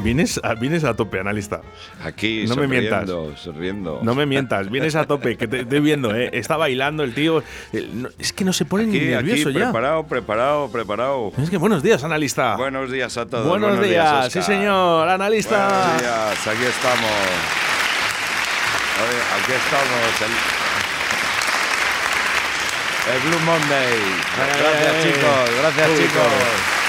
Vienes, 0.00 0.40
a, 0.42 0.54
vienes 0.54 0.84
a 0.84 0.94
tope, 0.94 1.20
analista. 1.20 1.60
Aquí, 2.04 2.44
No 2.48 2.56
me 2.56 2.66
mientas. 2.66 3.08
sonriendo. 3.36 4.00
No 4.02 4.14
me 4.14 4.26
mientas, 4.26 4.70
vienes 4.70 4.94
a 4.96 5.04
tope, 5.06 5.36
que 5.36 5.46
te 5.48 5.60
estoy 5.60 5.80
viendo, 5.80 6.14
¿eh? 6.14 6.30
Está 6.32 6.56
bailando 6.56 7.02
el 7.04 7.14
tío. 7.14 7.42
Eh, 7.72 7.88
es 8.18 8.32
que 8.32 8.44
no 8.44 8.52
se 8.52 8.64
pone 8.64 8.84
ni 8.86 8.96
Aquí, 8.96 9.12
aquí, 9.14 9.26
nervioso 9.26 9.50
ya. 9.50 9.64
preparado, 9.66 10.04
preparado, 10.06 10.70
preparado. 10.70 11.32
Es 11.38 11.50
que 11.50 11.56
buenos 11.56 11.82
días, 11.82 12.02
analista. 12.04 12.56
Buenos 12.56 12.90
días 12.90 13.16
a 13.16 13.26
todos. 13.26 13.46
buenos, 13.46 13.80
días, 13.82 14.32
sí 14.32 14.42
señor, 14.42 15.08
analista. 15.08 15.68
Buenos 15.68 16.00
días, 16.02 16.46
aquí 16.48 16.64
estamos. 16.64 17.10
Oye, 19.00 19.20
aquí 19.42 19.52
estamos. 19.52 20.20
El, 20.20 20.32
el 23.14 23.20
Blue 23.28 23.40
Monday. 23.46 23.98
Gracias, 24.36 25.02
chicos. 25.04 25.50
Gracias, 25.60 25.88
chicos. 25.98 26.79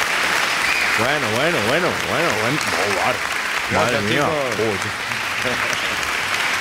Bueno, 0.99 1.27
bueno, 1.35 1.57
bueno, 1.69 1.87
bueno, 2.09 2.29
bueno. 2.41 2.57
Oh. 2.61 3.73
Madre 3.73 3.91
Gracias, 3.91 4.03
mía. 4.03 4.27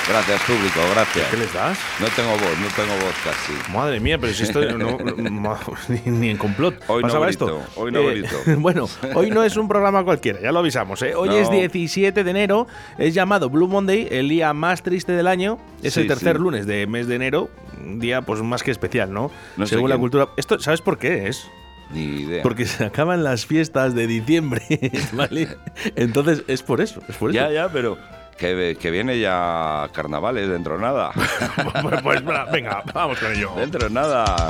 Gracias, 0.08 0.40
público. 0.42 0.80
Gracias. 0.92 1.26
¿Qué 1.28 1.36
les 1.36 1.52
das? 1.52 1.78
No 2.00 2.06
tengo 2.08 2.30
voz, 2.30 2.58
no 2.58 2.66
tengo 2.74 2.94
voz 3.04 3.14
casi. 3.22 3.52
Madre 3.72 4.00
mía, 4.00 4.18
pero 4.18 4.32
si 4.32 4.42
esto 4.44 4.60
no, 4.76 4.98
ni, 5.88 6.00
ni 6.10 6.30
en 6.30 6.36
complot. 6.36 6.82
Hoy 6.88 7.02
no 7.02 7.08
pasaba 7.08 7.26
grito, 7.26 7.60
esto. 7.60 7.80
hoy 7.80 7.92
no 7.92 8.04
grito. 8.06 8.36
bueno, 8.58 8.88
hoy 9.14 9.30
no 9.30 9.44
es 9.44 9.56
un 9.56 9.68
programa 9.68 10.02
cualquiera, 10.02 10.40
ya 10.40 10.50
lo 10.52 10.60
avisamos. 10.60 11.00
¿eh? 11.02 11.14
Hoy 11.14 11.28
No. 11.28 11.34
es 11.36 11.50
17 11.50 12.24
de 12.24 12.30
enero, 12.30 12.66
es 12.98 13.14
llamado 13.14 13.50
Blue 13.50 13.68
Monday, 13.68 14.08
el 14.10 14.28
día 14.28 14.52
más 14.52 14.82
triste 14.82 15.12
del 15.12 15.26
año. 15.28 15.58
Es 15.82 15.94
Sí, 15.94 16.00
el 16.00 16.06
tercer 16.08 16.36
sí. 16.36 16.42
lunes 16.42 16.66
de 16.66 16.86
mes 16.88 17.06
de 17.06 17.14
enero, 17.16 17.50
un 17.80 18.00
día 18.00 18.22
pues 18.22 18.40
más 18.42 18.62
que 18.64 18.70
especial, 18.72 19.12
¿no? 19.12 19.30
No 19.56 19.66
sé 19.66 19.74
Según 19.76 19.90
la 19.90 19.94
quién. 19.96 20.00
cultura. 20.00 20.28
Esto, 20.36 20.58
¿sabes 20.58 20.80
por 20.80 20.98
qué 20.98 21.28
es? 21.28 21.46
Ni 21.92 22.22
idea. 22.22 22.42
Porque 22.42 22.66
se 22.66 22.84
acaban 22.84 23.24
las 23.24 23.46
fiestas 23.46 23.94
de 23.94 24.06
diciembre, 24.06 24.62
¿vale? 25.12 25.48
Entonces 25.96 26.44
es 26.46 26.62
por 26.62 26.80
eso, 26.80 27.02
es 27.08 27.16
por 27.16 27.30
eso. 27.30 27.38
Ya, 27.38 27.50
ya, 27.50 27.68
pero 27.68 27.98
que, 28.38 28.76
que 28.80 28.90
viene 28.90 29.18
ya 29.18 29.88
carnavales 29.92 30.48
dentro 30.48 30.76
de 30.76 30.82
nada. 30.82 31.10
pues, 31.82 32.02
pues, 32.02 32.22
venga, 32.52 32.82
vamos 32.94 33.18
con 33.18 33.32
ello. 33.32 33.52
dentro 33.56 33.88
de 33.88 33.94
nada. 33.94 34.48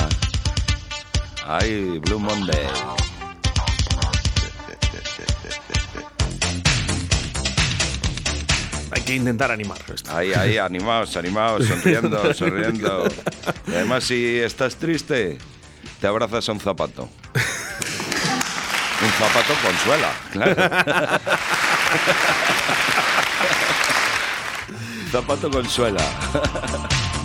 Ay, 1.46 1.98
Blue 1.98 2.20
Monday. 2.20 2.66
Hay 8.92 9.02
que 9.02 9.14
intentar 9.14 9.50
animar 9.50 9.78
esto. 9.92 10.14
Ahí, 10.14 10.32
ahí, 10.32 10.58
animados, 10.58 11.16
animados, 11.16 11.66
sonriendo, 11.66 12.34
sonriendo. 12.34 13.04
Y 13.66 13.72
además, 13.72 14.04
si 14.04 14.38
estás 14.38 14.76
triste, 14.76 15.38
te 16.00 16.06
abrazas 16.06 16.48
a 16.48 16.52
un 16.52 16.60
zapato. 16.60 17.08
Un 19.02 19.10
zapato 19.18 19.54
consuela, 19.62 20.12
claro. 20.32 20.54
zapato 25.12 25.50
consuela. 25.50 26.04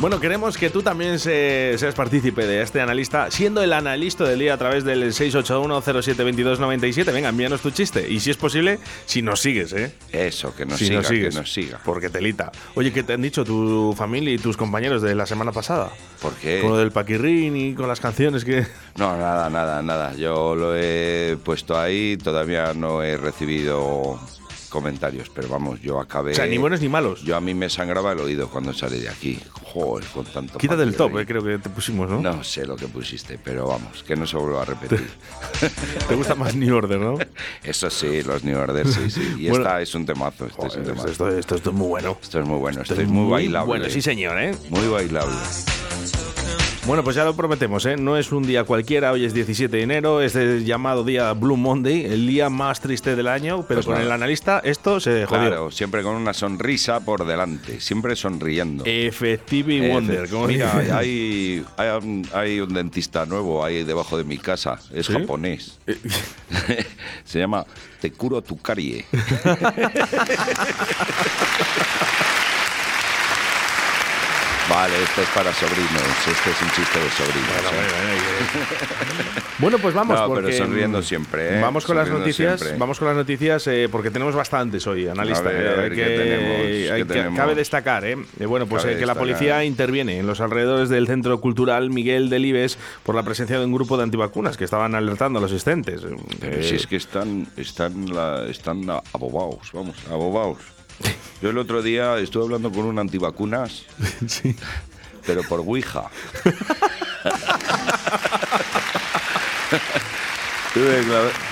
Bueno, 0.02 0.20
queremos 0.20 0.58
que 0.58 0.70
tú 0.70 0.84
también 0.84 1.20
se- 1.20 1.76
seas 1.78 1.96
partícipe 1.96 2.46
de 2.46 2.62
este 2.62 2.82
analista, 2.82 3.32
siendo 3.32 3.64
el 3.64 3.72
analista 3.72 4.26
del 4.26 4.40
día 4.40 4.54
a 4.54 4.58
través 4.58 4.84
del 4.84 5.14
681-072297. 5.14 7.14
Venga, 7.14 7.30
envíanos 7.30 7.62
tu 7.62 7.72
chiste. 7.72 8.06
Y 8.12 8.20
si 8.20 8.30
es 8.30 8.36
posible, 8.38 8.78
si 9.06 9.22
nos 9.22 9.40
sigues, 9.42 9.72
¿eh? 9.74 9.94
Eso, 10.12 10.54
que 10.54 10.66
nos 10.66 10.78
si 10.78 10.88
siga, 10.88 10.98
nos 10.98 11.08
sigues. 11.08 11.34
que 11.34 11.40
nos 11.40 11.52
siga. 11.52 11.80
Porque 11.84 12.10
telita. 12.10 12.52
Oye, 12.76 12.92
¿qué 12.92 13.04
te 13.04 13.14
han 13.14 13.22
dicho 13.22 13.46
tu 13.46 13.96
familia 13.98 14.34
y 14.34 14.38
tus 14.38 14.58
compañeros 14.58 15.02
de 15.02 15.16
la 15.16 15.26
semana 15.26 15.54
pasada? 15.54 15.90
¿Por 16.22 16.34
qué? 16.34 16.60
Con 16.62 16.72
lo 16.72 16.78
del 16.78 16.92
paquirrín 16.92 17.56
y 17.56 17.74
con 17.74 17.88
las 17.88 18.02
canciones 18.02 18.44
que... 18.44 18.68
No, 18.98 19.18
nada, 19.18 19.50
nada, 19.50 19.82
nada. 19.82 20.14
Yo 20.16 20.56
lo 20.56 20.76
he 20.76 21.38
puesto 21.44 21.80
ahí, 21.80 22.18
todavía 22.18 22.74
no 22.74 23.02
he 23.02 23.16
recibido 23.18 24.20
comentarios, 24.76 25.30
pero 25.34 25.48
vamos, 25.48 25.82
yo 25.82 26.00
acabé. 26.00 26.34
O 26.34 26.36
sea, 26.36 26.46
ni 26.46 26.58
buenos 26.58 26.82
ni 26.82 26.90
malos. 26.90 27.22
Yo 27.24 27.36
a 27.36 27.42
mí 27.42 27.54
me 27.54 27.70
sangraba 27.70 28.12
el 28.12 28.20
oído 28.20 28.50
cuando 28.50 28.74
salí 28.74 29.00
de 29.00 29.10
aquí. 29.10 29.40
Joder, 29.64 30.06
con 30.08 30.26
tanto. 30.26 30.58
Quítate 30.58 30.84
el 30.84 30.96
top, 30.96 31.18
eh, 31.20 31.26
creo 31.26 31.44
que 31.44 31.58
te 31.58 31.70
pusimos, 31.70 32.10
¿no? 32.10 32.20
No 32.22 32.44
sé 32.44 32.66
lo 32.66 32.76
que 32.76 32.88
pusiste, 32.88 33.40
pero 33.44 33.68
vamos, 33.68 34.04
que 34.04 34.16
no 34.16 34.28
se 34.28 34.38
vuelva 34.38 34.62
a 34.62 34.66
repetir. 34.66 35.10
Te 36.08 36.16
gusta 36.16 36.36
más 36.36 36.56
New 36.56 36.76
Order, 36.76 37.00
¿no? 37.00 37.18
Eso 37.64 37.90
sí, 37.90 38.22
los 38.24 38.44
New 38.44 38.58
Order, 38.60 38.88
sí, 38.88 39.10
sí. 39.10 39.22
Y 39.40 39.50
Bueno. 39.50 39.64
esta 39.66 39.82
es 39.82 39.96
un 39.96 40.06
temazo, 40.06 40.46
este 40.46 40.68
es 40.68 40.76
un 40.76 40.84
Joder, 40.84 40.86
temazo. 40.86 41.08
esto, 41.10 41.30
esto, 41.30 41.56
esto 41.56 41.70
es 41.70 41.76
muy 41.76 41.88
bueno. 41.88 42.18
Esto 42.22 42.40
es 42.42 42.46
muy 42.46 42.60
bueno, 42.60 42.82
esto, 42.82 42.94
Esto 42.94 43.04
es 43.04 43.10
muy 43.10 43.32
bailable. 43.32 43.68
Bueno, 43.68 43.90
sí, 43.90 44.02
señor, 44.02 44.38
¿eh? 44.42 44.56
Muy 44.70 44.88
bailable. 44.88 45.36
Bueno, 46.86 47.04
pues 47.04 47.16
ya 47.16 47.26
lo 47.26 47.36
prometemos, 47.36 47.84
¿eh? 47.88 47.98
No 47.98 48.16
es 48.16 48.32
un 48.32 48.44
día 48.46 48.64
cualquiera, 48.64 49.12
hoy 49.12 49.26
es 49.26 49.34
17 49.34 49.76
de 49.76 49.82
enero, 49.82 50.22
es 50.22 50.36
el 50.36 50.66
llamado 50.66 51.04
día 51.04 51.34
Blue 51.34 51.58
Monday, 51.58 52.06
el 52.06 52.28
día 52.28 52.52
más 52.52 52.80
triste 52.80 53.16
del 53.16 53.28
año, 53.28 53.66
pero 53.68 53.80
Pues 53.80 53.88
con 53.88 53.96
nada. 53.96 54.06
el 54.06 54.12
analista 54.12 54.60
esto 54.64 55.00
se 55.00 55.26
jodió. 55.26 55.48
Claro, 55.48 55.72
siempre 55.72 56.04
con 56.04 56.14
una 56.16 56.36
sonrisa 56.36 57.00
por 57.00 57.26
delante, 57.26 57.82
siempre 57.82 58.16
sonriendo. 58.16 58.84
Effective 58.86 59.78
Eh, 59.88 59.92
Wonder, 59.92 60.30
como 60.30 60.46
Mira, 60.46 60.74
hay, 60.96 61.66
hay, 61.76 61.90
un, 62.04 62.28
hay 62.32 62.60
un 62.60 62.72
dentista 62.72 63.26
nuevo 63.26 63.66
ahí 63.66 63.84
debajo 63.84 64.16
de 64.16 64.24
mi 64.24 64.38
casa. 64.38 64.80
Es 64.94 65.08
¿Sí? 65.08 65.14
japonés. 65.14 65.80
Se 67.26 67.40
llama 67.40 67.66
Tekuro 68.00 68.44
Tukarie. 68.44 69.06
vale, 74.70 74.94
esto 75.04 75.22
es 75.22 75.30
para 75.30 75.54
sobrinos. 75.54 76.02
Este 76.28 76.50
es 76.52 76.62
un 76.62 76.70
chiste 76.72 77.00
de 77.00 77.10
sobrinos. 77.10 77.74
¿eh? 77.74 79.36
Bueno, 79.58 79.78
pues 79.80 79.94
vamos, 79.96 80.20
No, 80.20 80.28
porque 80.28 80.48
pero 80.48 80.58
sonriendo 80.66 81.02
siempre, 81.02 81.58
¿eh? 81.58 81.62
Vamos 81.62 81.86
con 81.86 81.96
Sonriendo 81.96 82.20
noticias, 82.20 82.60
siempre. 82.60 82.78
vamos 82.78 83.00
con 83.00 83.08
las 83.08 83.16
noticias 83.16 83.66
eh, 83.68 83.88
porque 83.90 84.12
tenemos 84.12 84.36
bastantes 84.36 84.86
hoy, 84.86 85.08
analista. 85.08 85.48
A 85.48 85.54
ver, 85.54 85.62
eh, 85.66 85.70
a 85.70 85.76
ver, 85.76 85.80
hay 85.80 85.90
¿qué 85.92 85.96
que- 86.04 86.18
tenemos? 86.18 86.58
hay 86.58 86.68
¿Qué 86.90 86.96
que- 86.98 87.06
tenemos? 87.06 87.40
cabe 87.40 87.56
destacar, 87.56 88.04
eh, 88.04 88.18
eh, 88.38 88.46
bueno, 88.46 88.66
pues 88.68 88.84
eh, 88.84 88.98
que 89.00 89.06
la 89.06 89.16
policía 89.16 89.64
interviene 89.64 90.20
en 90.20 90.28
los 90.28 90.42
alrededores 90.42 90.90
del 90.90 91.08
centro 91.08 91.40
cultural 91.40 91.90
Miguel 91.90 92.30
Delibes 92.30 92.78
por 93.04 93.16
la 93.16 93.24
presencia 93.24 93.58
de 93.58 93.64
un 93.66 93.72
grupo 93.72 93.96
de 93.96 94.04
antivacunas 94.04 94.58
que 94.58 94.66
estaban 94.66 94.94
alertando 94.94 95.40
a 95.40 95.42
los 95.42 95.52
asistentes. 95.52 96.02
Pero 96.42 96.58
Eh, 96.58 96.64
si 96.64 96.76
es 96.76 96.86
que 96.86 96.98
están, 96.98 97.48
están, 97.56 98.14
la- 98.14 98.46
están 98.50 98.82
abobados, 99.14 99.70
vamos, 99.72 99.96
abobados. 100.12 100.58
Yo 101.42 101.50
el 101.50 101.58
otro 101.58 101.82
día 101.82 102.18
estuve 102.20 102.44
hablando 102.46 102.72
con 102.72 102.86
un 102.86 102.98
antivacunas, 103.00 103.84
sí. 104.28 104.56
pero 105.26 105.44
por 105.44 105.60
Ouija. 105.60 106.10
Tuve 110.74 111.04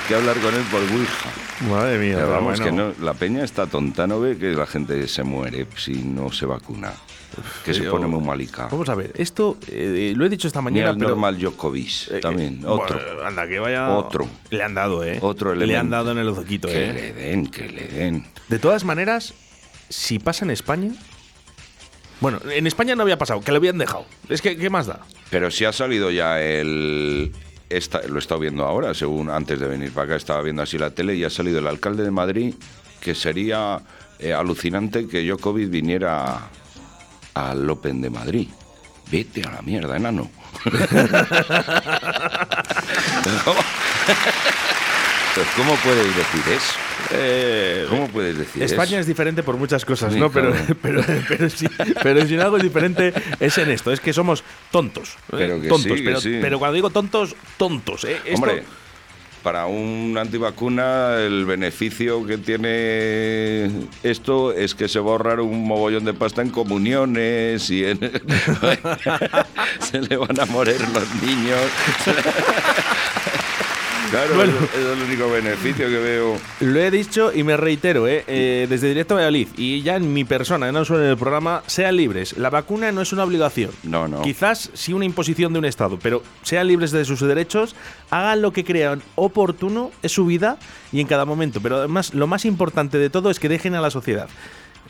que- 0.08 0.16
hablar 0.16 0.38
con 0.40 0.54
él 0.54 0.64
por 0.72 0.82
Ouija. 0.82 1.30
Madre 1.70 1.98
mía, 1.98 2.16
Pero 2.16 2.30
vamos, 2.32 2.60
bueno. 2.60 2.66
que 2.66 2.72
no, 3.00 3.06
la 3.06 3.14
peña 3.14 3.44
está 3.44 3.68
tonta, 3.68 4.06
no 4.08 4.20
ve 4.20 4.38
que 4.38 4.52
la 4.54 4.66
gente 4.66 5.08
se 5.08 5.24
muere 5.24 5.68
si 5.78 5.94
no 6.04 6.32
se 6.32 6.46
vacuna. 6.46 6.94
Que 7.66 7.74
se 7.74 7.84
pone 7.90 8.06
muy 8.06 8.22
malica. 8.24 8.68
Vamos 8.70 8.88
a 8.90 8.96
ver, 8.96 9.12
esto 9.16 9.58
eh, 9.68 10.14
lo 10.16 10.24
he 10.26 10.30
dicho 10.30 10.48
esta 10.48 10.60
Ni 10.60 10.66
mañana, 10.66 10.92
el 10.92 10.98
pero 10.98 11.10
normal 11.12 11.40
Djokovic, 11.40 12.12
Eh, 12.12 12.20
también, 12.20 12.60
eh, 12.62 12.68
otro. 12.68 13.00
bueno, 13.00 13.24
anda, 13.28 13.48
que 13.48 13.58
vaya. 13.58 13.90
Otro. 13.90 14.28
Le 14.52 14.62
han 14.64 14.76
dado, 14.76 15.04
¿eh? 15.04 15.18
Otro 15.22 15.56
Le 15.56 15.64
han 15.64 15.70
elemento. 15.70 15.96
dado 15.96 16.12
en 16.12 16.18
el 16.20 16.28
hociquito, 16.30 16.68
que 16.68 16.90
¿eh? 16.90 16.94
le 16.94 17.14
den, 17.14 17.48
que 17.48 17.68
le 17.70 17.88
den. 17.88 18.26
De 18.50 18.60
todas 18.60 18.84
maneras, 18.86 19.34
si 19.90 20.20
pasa 20.20 20.46
en 20.46 20.52
España. 20.52 20.92
Bueno, 22.22 22.40
en 22.52 22.68
España 22.68 22.96
no 22.96 23.02
había 23.02 23.18
pasado, 23.18 23.42
que 23.42 23.52
lo 23.52 23.58
habían 23.58 23.80
dejado. 23.80 24.06
Es 24.30 24.42
que, 24.42 24.56
¿qué 24.56 24.70
más 24.70 24.86
da? 24.86 25.00
Pero 25.32 25.50
si 25.50 25.66
ha 25.66 25.74
salido 25.74 26.12
ya 26.12 26.40
el. 26.40 27.32
Lo 28.08 28.16
he 28.16 28.20
estado 28.20 28.40
viendo 28.40 28.66
ahora, 28.66 28.94
según 28.94 29.30
antes 29.30 29.60
de 29.60 29.68
venir 29.68 29.92
para 29.92 30.06
acá, 30.06 30.16
estaba 30.16 30.42
viendo 30.42 30.62
así 30.62 30.78
la 30.78 30.92
tele 30.92 31.16
y 31.16 31.24
ha 31.24 31.30
salido 31.30 31.60
el 31.60 31.68
alcalde 31.68 32.04
de 32.04 32.12
Madrid, 32.12 32.56
que 33.00 33.16
sería 33.16 33.82
eh, 34.20 34.34
alucinante 34.34 35.08
que 35.08 35.26
Djokovic 35.26 35.70
viniera 35.70 36.50
al 37.34 37.70
Open 37.70 38.02
de 38.02 38.10
Madrid. 38.10 38.48
Vete 39.12 39.44
a 39.44 39.52
la 39.52 39.62
mierda, 39.62 39.98
enano. 39.98 40.30
¿Cómo? 45.34 45.46
Pues, 45.46 45.48
¿Cómo 45.56 45.76
puedes 45.84 46.16
decir 46.16 46.54
eso? 46.54 46.74
Eh, 47.12 47.86
¿Cómo 47.90 48.08
puedes 48.10 48.38
decir 48.38 48.64
España 48.64 48.92
eso? 48.92 49.00
es 49.00 49.08
diferente 49.08 49.44
por 49.44 49.58
muchas 49.58 49.84
cosas, 49.86 50.16
¿no? 50.16 50.32
Pero, 50.32 50.54
pero, 50.82 51.04
pero, 51.28 51.50
si, 51.50 51.68
pero 52.02 52.26
si 52.28 52.36
en 52.36 52.42
algo 52.42 52.58
es 52.58 52.64
diferente 52.64 53.14
es 53.40 53.58
en 53.58 53.72
esto, 53.72 53.92
es 53.92 54.00
que 54.00 54.14
somos 54.14 54.44
tontos. 54.72 55.16
Pero 55.32 55.60
que 55.62 55.68
tontos, 55.68 55.92
sí, 55.98 56.04
que 56.04 56.04
pero, 56.10 56.22
sí. 56.22 56.40
pero 56.42 56.60
cuando 56.60 56.76
digo 56.76 56.90
tontos, 56.90 57.36
tontos. 57.58 58.04
¿eh? 58.04 58.18
Esto- 58.26 58.36
Hombre, 58.36 58.64
para 59.42 59.66
un 59.66 60.16
antivacuna 60.18 61.18
el 61.18 61.46
beneficio 61.46 62.26
que 62.26 62.38
tiene 62.38 63.70
esto 64.02 64.54
es 64.54 64.74
que 64.74 64.88
se 64.88 65.00
va 65.00 65.08
a 65.08 65.12
ahorrar 65.14 65.40
un 65.42 65.68
mogollón 65.68 66.06
de 66.06 66.14
pasta 66.14 66.42
en 66.42 66.50
comuniones 66.50 67.70
y 67.70 67.84
en... 67.86 68.00
se 69.80 70.00
le 70.02 70.16
van 70.16 70.40
a 70.40 70.46
morir 70.46 70.80
los 70.94 71.22
niños. 71.22 71.60
Claro, 74.14 74.36
Bueno. 74.36 74.54
es, 74.62 74.80
es 74.80 74.86
el 74.86 75.02
único 75.10 75.28
beneficio 75.32 75.88
que 75.88 75.98
veo. 75.98 76.38
Lo 76.60 76.80
he 76.80 76.92
dicho 76.92 77.32
y 77.34 77.42
me 77.44 77.58
reitero, 77.58 78.08
¿eh? 78.08 78.24
Eh, 78.28 78.68
desde 78.70 78.88
Directo 78.90 79.16
Valladolid 79.16 79.48
y 79.58 79.82
ya 79.82 79.96
en 79.96 80.14
mi 80.14 80.24
persona, 80.24 80.72
no 80.72 80.86
solo 80.86 81.04
en 81.04 81.10
el 81.10 81.18
programa, 81.18 81.64
sean 81.66 81.98
libres. 81.98 82.38
La 82.38 82.52
vacuna 82.52 82.92
no 82.92 83.02
es 83.02 83.12
una 83.12 83.24
obligación. 83.24 83.72
No, 83.82 84.08
no. 84.08 84.22
Quizás 84.22 84.70
sí 84.76 84.94
una 84.94 85.06
imposición 85.06 85.52
de 85.54 85.58
un 85.60 85.66
Estado, 85.66 85.98
pero 86.00 86.22
sean 86.44 86.68
libres 86.68 86.92
de 86.92 87.06
sus 87.06 87.22
derechos, 87.22 87.76
hagan 88.12 88.44
lo 88.44 88.54
que 88.54 88.64
crean 88.64 89.02
oportuno, 89.16 89.90
es 90.04 90.12
su 90.12 90.28
vida 90.28 90.60
y 90.92 91.02
en 91.02 91.08
cada 91.08 91.26
momento. 91.26 91.60
Pero 91.60 91.78
además, 91.78 92.14
lo 92.14 92.28
más 92.28 92.46
importante 92.46 93.00
de 93.00 93.10
todo 93.10 93.32
es 93.32 93.40
que 93.40 93.50
dejen 93.50 93.74
a 93.74 93.82
la 93.82 93.90
sociedad 93.90 94.30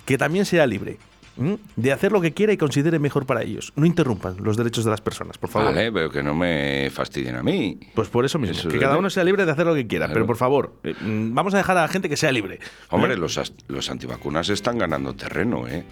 que 0.06 0.18
también 0.18 0.46
sea 0.46 0.68
libre. 0.68 0.98
¿M? 1.38 1.57
De 1.75 1.91
hacer 1.91 2.12
lo 2.12 2.21
que 2.21 2.33
quiera 2.33 2.53
y 2.53 2.57
considere 2.57 3.00
mejor 3.00 3.25
para 3.25 3.41
ellos. 3.44 3.74
No 3.75 3.85
interrumpan 3.85 4.38
los 4.41 4.57
derechos 4.57 4.83
de 4.85 4.91
las 4.91 5.01
personas, 5.01 5.38
por 5.38 5.50
favor. 5.50 5.74
Vale, 5.74 5.91
pero 5.91 6.09
que 6.09 6.21
no 6.24 6.33
me 6.35 6.89
fastidien 6.94 7.35
a 7.35 7.44
mí. 7.44 7.80
Pues 7.95 8.07
por 8.09 8.25
eso 8.25 8.39
mismo, 8.39 8.56
Eso 8.57 8.69
que 8.69 8.75
es 8.77 8.81
cada 8.81 8.97
uno 8.97 9.09
sea 9.09 9.24
libre 9.24 9.45
de 9.45 9.51
hacer 9.51 9.65
lo 9.65 9.74
que 9.75 9.88
quiera, 9.88 10.06
Claro. 10.06 10.13
pero 10.15 10.27
por 10.27 10.38
favor, 10.38 10.74
eh, 10.83 10.94
mm, 11.00 11.33
vamos 11.33 11.53
a 11.53 11.57
dejar 11.57 11.77
a 11.77 11.81
la 11.81 11.88
gente 11.88 12.09
que 12.09 12.18
sea 12.18 12.31
libre. 12.31 12.59
Hombre, 12.89 13.13
¿Eh? 13.13 13.18
los, 13.18 13.39
los 13.68 13.89
antivacunas 13.89 14.50
están 14.50 14.77
ganando 14.77 15.13
terreno, 15.15 15.68
¿eh? 15.68 15.83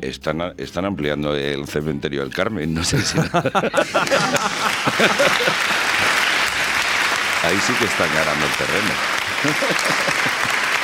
Están, 0.00 0.54
están 0.58 0.84
ampliando 0.84 1.34
el 1.34 1.66
cementerio 1.66 2.20
del 2.20 2.34
Carmen, 2.34 2.74
no 2.74 2.84
sé 2.84 2.98
si... 3.00 3.18
Ahí 7.42 7.56
sí 7.64 7.72
que 7.78 7.84
están 7.84 8.08
ganando 8.14 8.44
el 8.46 8.52
terreno. 8.52 8.92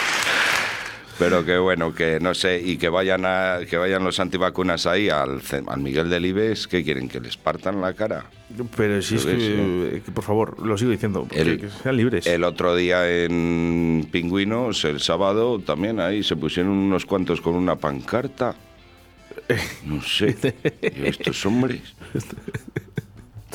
Pero 1.18 1.44
que 1.44 1.58
bueno, 1.58 1.94
que 1.94 2.18
no 2.20 2.34
sé, 2.34 2.60
y 2.64 2.78
que 2.78 2.88
vayan 2.88 3.24
a, 3.26 3.58
que 3.68 3.76
vayan 3.76 4.02
los 4.02 4.18
antivacunas 4.18 4.86
ahí 4.86 5.08
al, 5.08 5.40
al 5.68 5.80
Miguel 5.80 6.08
Delibes, 6.10 6.66
¿qué 6.66 6.82
quieren? 6.82 7.08
¿Que 7.08 7.20
les 7.20 7.36
partan 7.36 7.80
la 7.80 7.92
cara? 7.92 8.24
Pero 8.76 9.00
si 9.02 9.16
es 9.16 9.24
que, 9.26 9.34
eh, 9.38 10.02
que, 10.04 10.10
por 10.12 10.24
favor, 10.24 10.64
lo 10.66 10.76
sigo 10.76 10.90
diciendo, 10.90 11.26
El- 11.30 11.60
que 11.60 11.68
sean 11.70 11.96
libres. 11.96 12.26
El 12.26 12.44
otro 12.44 12.74
día 12.74 13.08
en 13.08 14.08
Pingüinos, 14.10 14.84
el 14.84 15.00
sábado, 15.00 15.58
también 15.60 16.00
ahí 16.00 16.22
se 16.22 16.36
pusieron 16.36 16.72
unos 16.72 17.06
cuantos 17.06 17.40
con 17.40 17.54
una 17.54 17.76
pancarta. 17.76 18.54
No 19.84 20.02
sé. 20.02 20.36
Estos 20.82 21.44
hombres. 21.46 21.80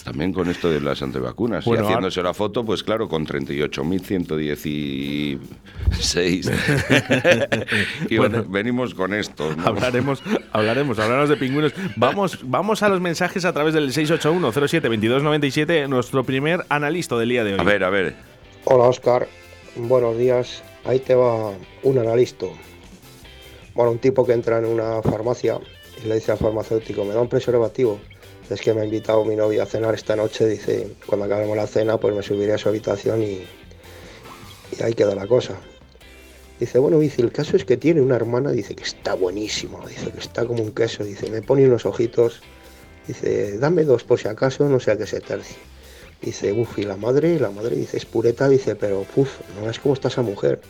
También 0.04 0.32
con 0.34 0.50
esto 0.50 0.70
de 0.70 0.80
las 0.80 1.02
antivacunas. 1.02 1.66
Bueno, 1.66 1.84
y 1.84 1.88
haciéndose 1.88 2.22
la 2.24 2.34
foto, 2.34 2.64
pues 2.66 2.84
claro, 2.84 3.08
con 3.10 3.26
38.116. 3.26 5.40
y 8.10 8.18
Bueno. 8.18 8.46
venimos 8.48 8.94
con 8.94 9.14
esto. 9.14 9.54
¿no? 9.56 9.66
Hablaremos, 9.68 10.22
hablaremos, 10.52 11.00
hablaremos 11.00 11.30
de 11.30 11.38
pingüinos. 11.38 11.74
Vamos, 11.96 12.40
vamos 12.44 12.84
a 12.84 12.90
los 12.90 13.02
mensajes 13.02 13.46
a 13.46 13.54
través 13.54 13.74
del 13.74 13.90
681-07-2297, 13.92 15.88
nuestro 15.88 16.24
primer 16.24 16.64
analista 16.70 17.18
del 17.18 17.30
día 17.30 17.44
de 17.44 17.54
hoy. 17.56 17.60
A 17.60 17.64
ver, 17.64 17.84
a 17.84 17.90
ver. 17.90 18.16
Hola 18.66 18.84
Oscar, 18.86 19.28
buenos 19.76 20.18
días. 20.18 20.64
Ahí 20.86 21.00
te 21.00 21.16
va 21.16 21.52
un 21.84 21.98
analista. 21.98 22.46
Bueno, 23.74 23.92
un 23.92 24.00
tipo 24.00 24.26
que 24.26 24.34
entra 24.34 24.58
en 24.60 24.66
una 24.66 25.02
farmacia 25.02 25.60
y 26.04 26.08
le 26.08 26.16
dice 26.16 26.32
al 26.32 26.38
farmacéutico, 26.38 27.04
me 27.06 27.14
da 27.14 27.22
un 27.22 27.30
preservativo. 27.30 28.00
Es 28.50 28.62
que 28.62 28.74
me 28.74 28.82
ha 28.82 28.86
invitado 28.86 29.26
mi 29.26 29.36
novia 29.36 29.64
a 29.64 29.66
cenar 29.66 29.94
esta 29.94 30.16
noche. 30.16 30.48
Dice, 30.48 30.96
cuando 31.06 31.26
acabemos 31.26 31.58
la 31.58 31.68
cena, 31.68 31.98
pues 32.00 32.16
me 32.16 32.24
subiré 32.24 32.54
a 32.54 32.58
su 32.58 32.70
habitación 32.70 33.22
y, 33.22 33.42
ahí 34.82 34.94
queda 34.94 35.16
la 35.16 35.28
cosa. 35.28 35.56
Dice, 36.60 36.80
bueno, 36.80 36.98
dice, 37.00 37.22
el 37.22 37.32
caso 37.32 37.58
es 37.58 37.66
que 37.66 37.78
tiene 37.78 38.02
una 38.02 38.16
hermana, 38.16 38.52
dice 38.52 38.74
que 38.76 38.84
está 38.84 39.14
buenísimo, 39.14 39.86
dice 39.88 40.12
que 40.12 40.20
está 40.20 40.46
como 40.46 40.64
un 40.64 40.72
queso, 40.72 41.04
dice, 41.04 41.30
me 41.30 41.42
pone 41.42 41.68
unos 41.68 41.86
ojitos, 41.86 42.42
dice, 43.06 43.60
dame 43.60 43.84
dos 43.84 44.04
por 44.04 44.18
si 44.20 44.28
acaso, 44.28 44.68
no 44.68 44.80
sea 44.80 44.98
que 44.98 45.06
se 45.06 45.20
tercie. 45.20 45.58
Dice, 46.22 46.52
uff, 46.54 46.80
y 46.80 46.84
la 46.84 46.98
madre, 46.98 47.40
la 47.40 47.52
madre 47.52 47.76
dice, 47.76 47.98
es 47.98 48.06
pureta, 48.06 48.50
dice, 48.50 48.76
pero 48.76 49.06
uff, 49.16 49.40
no 49.62 49.70
es 49.70 49.80
como 49.80 49.94
está 49.94 50.08
esa 50.08 50.24
mujer. 50.24 50.62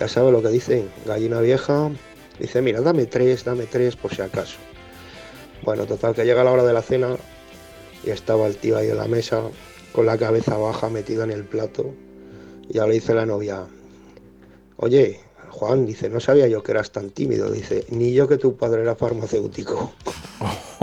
Ya 0.00 0.08
sabe 0.08 0.30
lo 0.30 0.40
que 0.40 0.48
dicen, 0.48 0.88
gallina 1.04 1.40
vieja. 1.40 1.90
Dice, 2.38 2.62
mira, 2.62 2.80
dame 2.80 3.06
tres, 3.06 3.44
dame 3.44 3.66
tres 3.66 3.96
por 3.96 4.14
si 4.14 4.22
acaso. 4.22 4.56
Bueno, 5.62 5.86
total, 5.86 6.14
que 6.14 6.24
llega 6.24 6.44
la 6.44 6.52
hora 6.52 6.64
de 6.64 6.72
la 6.72 6.82
cena 6.82 7.16
y 8.04 8.10
estaba 8.10 8.46
el 8.46 8.56
tío 8.56 8.76
ahí 8.76 8.90
en 8.90 8.96
la 8.96 9.06
mesa 9.06 9.42
con 9.92 10.06
la 10.06 10.16
cabeza 10.16 10.56
baja 10.56 10.88
metida 10.88 11.24
en 11.24 11.30
el 11.30 11.44
plato. 11.44 11.94
Y 12.68 12.78
le 12.78 12.92
dice 12.92 13.14
la 13.14 13.26
novia, 13.26 13.66
oye, 14.76 15.20
Juan, 15.50 15.86
dice, 15.86 16.08
no 16.08 16.20
sabía 16.20 16.46
yo 16.46 16.62
que 16.62 16.72
eras 16.72 16.92
tan 16.92 17.10
tímido. 17.10 17.50
Dice, 17.50 17.84
ni 17.90 18.12
yo 18.12 18.28
que 18.28 18.36
tu 18.36 18.56
padre 18.56 18.82
era 18.82 18.94
farmacéutico. 18.94 19.92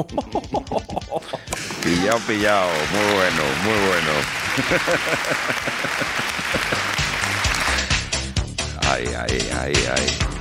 Pillado, 1.84 2.20
pillado. 2.28 2.72
Muy 2.92 3.14
bueno, 3.16 3.44
muy 3.64 3.78
bueno. 3.88 4.12
Ay, 8.88 9.06
ay, 9.14 9.50
ay, 9.52 9.74
ay. 9.98 10.35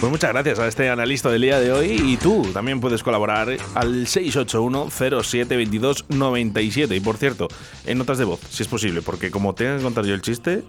Pues 0.00 0.10
muchas 0.12 0.30
gracias 0.30 0.58
a 0.58 0.68
este 0.68 0.90
analista 0.90 1.30
del 1.30 1.40
día 1.42 1.58
de 1.58 1.72
hoy 1.72 1.86
y 2.04 2.16
tú 2.18 2.42
también 2.52 2.80
puedes 2.80 3.02
colaborar 3.02 3.48
al 3.74 4.06
681-07-2297. 4.06 6.94
Y 6.96 7.00
por 7.00 7.16
cierto, 7.16 7.48
en 7.86 7.96
notas 7.98 8.18
de 8.18 8.24
voz, 8.24 8.40
si 8.50 8.62
es 8.62 8.68
posible, 8.68 9.00
porque 9.00 9.30
como 9.30 9.54
tenga 9.54 9.78
que 9.78 9.82
contar 9.82 10.04
yo 10.04 10.12
el 10.14 10.20
chiste, 10.20 10.64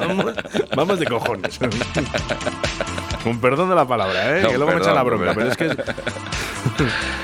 vamos, 0.00 0.34
vamos 0.76 1.00
de 1.00 1.06
cojones. 1.06 1.58
Con 3.24 3.40
perdón 3.40 3.70
de 3.70 3.74
la 3.74 3.88
palabra, 3.88 4.38
¿eh? 4.38 4.42
No, 4.42 4.50
que 4.50 4.58
luego 4.58 4.72
me 4.74 4.80
echan 4.80 4.94
la 4.94 5.02
bronca, 5.02 5.32
pero 5.34 5.50
es 5.50 5.56
que 5.56 5.66
es, 5.66 5.76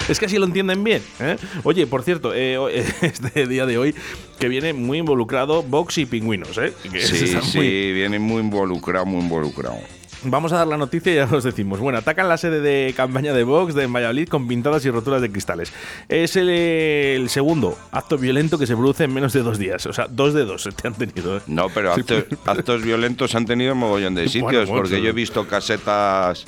es 0.08 0.18
que 0.18 0.24
así 0.26 0.38
lo 0.38 0.46
entienden 0.46 0.82
bien. 0.82 1.02
¿eh? 1.20 1.36
Oye, 1.64 1.86
por 1.86 2.02
cierto, 2.04 2.32
eh, 2.34 2.56
este 3.02 3.46
día 3.46 3.66
de 3.66 3.76
hoy 3.76 3.94
que 4.38 4.48
viene 4.48 4.72
muy 4.72 4.96
involucrado 4.98 5.62
Vox 5.62 5.98
y 5.98 6.06
Pingüinos, 6.06 6.56
¿eh? 6.58 6.72
Que 6.90 7.02
Sí, 7.02 7.26
sí, 7.28 7.36
muy- 7.58 7.92
viene 7.92 8.18
muy 8.18 8.40
involucrado, 8.40 9.04
muy 9.04 9.20
involucrado. 9.20 9.76
Vamos 10.24 10.52
a 10.52 10.56
dar 10.56 10.66
la 10.66 10.76
noticia 10.76 11.12
y 11.12 11.16
ya 11.16 11.24
os 11.30 11.44
decimos. 11.44 11.78
Bueno, 11.80 11.98
atacan 11.98 12.28
la 12.28 12.36
sede 12.36 12.60
de 12.60 12.92
campaña 12.94 13.32
de 13.32 13.44
Vox 13.44 13.74
de 13.74 13.86
Valladolid 13.86 14.28
con 14.28 14.48
pintadas 14.48 14.84
y 14.84 14.90
roturas 14.90 15.22
de 15.22 15.30
cristales. 15.30 15.72
Es 16.08 16.36
el, 16.36 16.48
el 16.48 17.28
segundo 17.28 17.78
acto 17.92 18.18
violento 18.18 18.58
que 18.58 18.66
se 18.66 18.74
produce 18.74 19.04
en 19.04 19.14
menos 19.14 19.32
de 19.32 19.42
dos 19.42 19.58
días. 19.58 19.86
O 19.86 19.92
sea, 19.92 20.06
dos 20.08 20.34
de 20.34 20.44
dos 20.44 20.68
te 20.74 20.88
han 20.88 20.94
tenido. 20.94 21.36
¿eh? 21.36 21.40
No, 21.46 21.68
pero 21.68 21.92
actos, 21.92 22.24
actos 22.44 22.82
violentos 22.82 23.34
han 23.34 23.46
tenido 23.46 23.74
un 23.74 23.78
mogollón 23.78 24.14
de 24.14 24.28
sitios, 24.28 24.68
Bueno, 24.68 24.82
porque 24.82 25.00
yo 25.00 25.10
he 25.10 25.12
visto 25.12 25.46
casetas, 25.46 26.46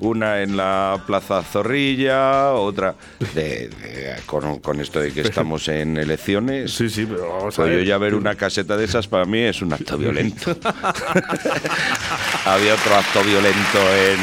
una 0.00 0.42
en 0.42 0.56
la 0.56 1.00
Plaza 1.06 1.42
Zorrilla, 1.42 2.52
otra 2.52 2.94
de, 3.34 3.68
de- 3.68 4.16
con, 4.26 4.58
con 4.58 4.80
esto 4.80 5.00
de 5.00 5.12
que 5.12 5.20
estamos 5.22 5.68
en 5.68 5.96
elecciones. 5.96 6.72
Sí, 6.72 6.88
sí, 6.90 7.06
pero 7.06 7.28
vamos 7.28 7.54
a 7.58 7.62
Pues 7.62 7.70
yo 7.72 7.76
ver. 7.78 7.86
ya 7.86 7.98
ver 7.98 8.14
una 8.14 8.34
caseta 8.34 8.76
de 8.76 8.84
esas 8.84 9.06
para 9.08 9.24
mí 9.24 9.38
es 9.40 9.62
un 9.62 9.72
acto 9.72 9.96
violento. 9.98 10.56
Había 12.46 12.74
otro 12.74 12.94
acto 12.96 13.22
violento 13.22 13.78
en, 13.96 14.20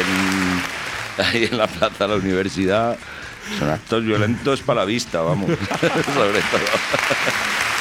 en- 0.00 1.24
ahí 1.24 1.44
en 1.50 1.58
la 1.58 1.66
plaza 1.66 2.06
de 2.06 2.14
la 2.14 2.16
universidad. 2.20 2.96
Son 3.58 3.70
actos 3.70 4.04
violentos 4.04 4.60
para 4.62 4.80
la 4.80 4.86
vista, 4.86 5.20
vamos. 5.22 5.50
Sobre 6.14 6.40
todo. 6.40 6.60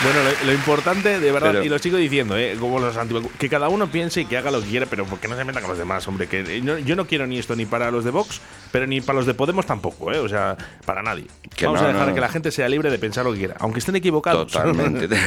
Bueno, 0.04 0.20
lo, 0.24 0.46
lo 0.46 0.54
importante, 0.54 1.20
de 1.20 1.32
verdad, 1.32 1.54
Pero- 1.54 1.64
y 1.64 1.70
lo 1.70 1.80
sigo 1.80 1.98
diciendo, 1.98 2.38
¿eh? 2.38 2.56
como 2.60 2.80
los 2.80 2.96
que 3.40 3.50
cada 3.50 3.68
uno 3.68 3.88
piense 3.88 4.22
y 4.22 4.26
que 4.26 4.38
haga 4.38 4.52
lo 4.52 4.62
que 4.62 4.68
quiera, 4.68 4.86
pero 4.86 5.06
porque 5.06 5.28
no 5.28 5.36
se 5.36 5.44
metan 5.44 5.64
con 5.64 5.72
los 5.72 5.80
demás, 5.80 6.08
hombre. 6.08 6.28
Que 6.28 6.42
eh, 6.58 6.62
no- 6.62 6.78
yo 6.78 6.96
no 6.96 7.08
quiero 7.08 7.26
ni 7.26 7.40
esto 7.40 7.56
ni 7.56 7.66
para 7.66 7.90
los 7.90 8.04
de 8.06 8.12
Vox, 8.12 8.40
pero 8.72 8.86
ni 8.86 9.02
para 9.02 9.18
los 9.18 9.26
de 9.26 9.34
Podemos 9.34 9.66
tampoco, 9.66 10.14
¿eh? 10.14 10.20
O 10.20 10.30
sea, 10.30 10.56
para 10.86 11.02
nadie. 11.02 11.26
Que 11.56 11.66
Vamos 11.66 11.82
no, 11.82 11.88
a 11.88 11.92
dejar 11.94 12.08
no. 12.10 12.14
que 12.14 12.22
la 12.22 12.30
gente 12.30 12.52
sea 12.52 12.70
libre 12.70 12.92
de 12.92 13.00
pensar 13.00 13.26
lo 13.26 13.32
que 13.34 13.40
quiera, 13.40 13.56
aunque 13.60 13.80
estén 13.80 13.96
equivocados. 13.96 14.52
Totalmente. 14.52 15.08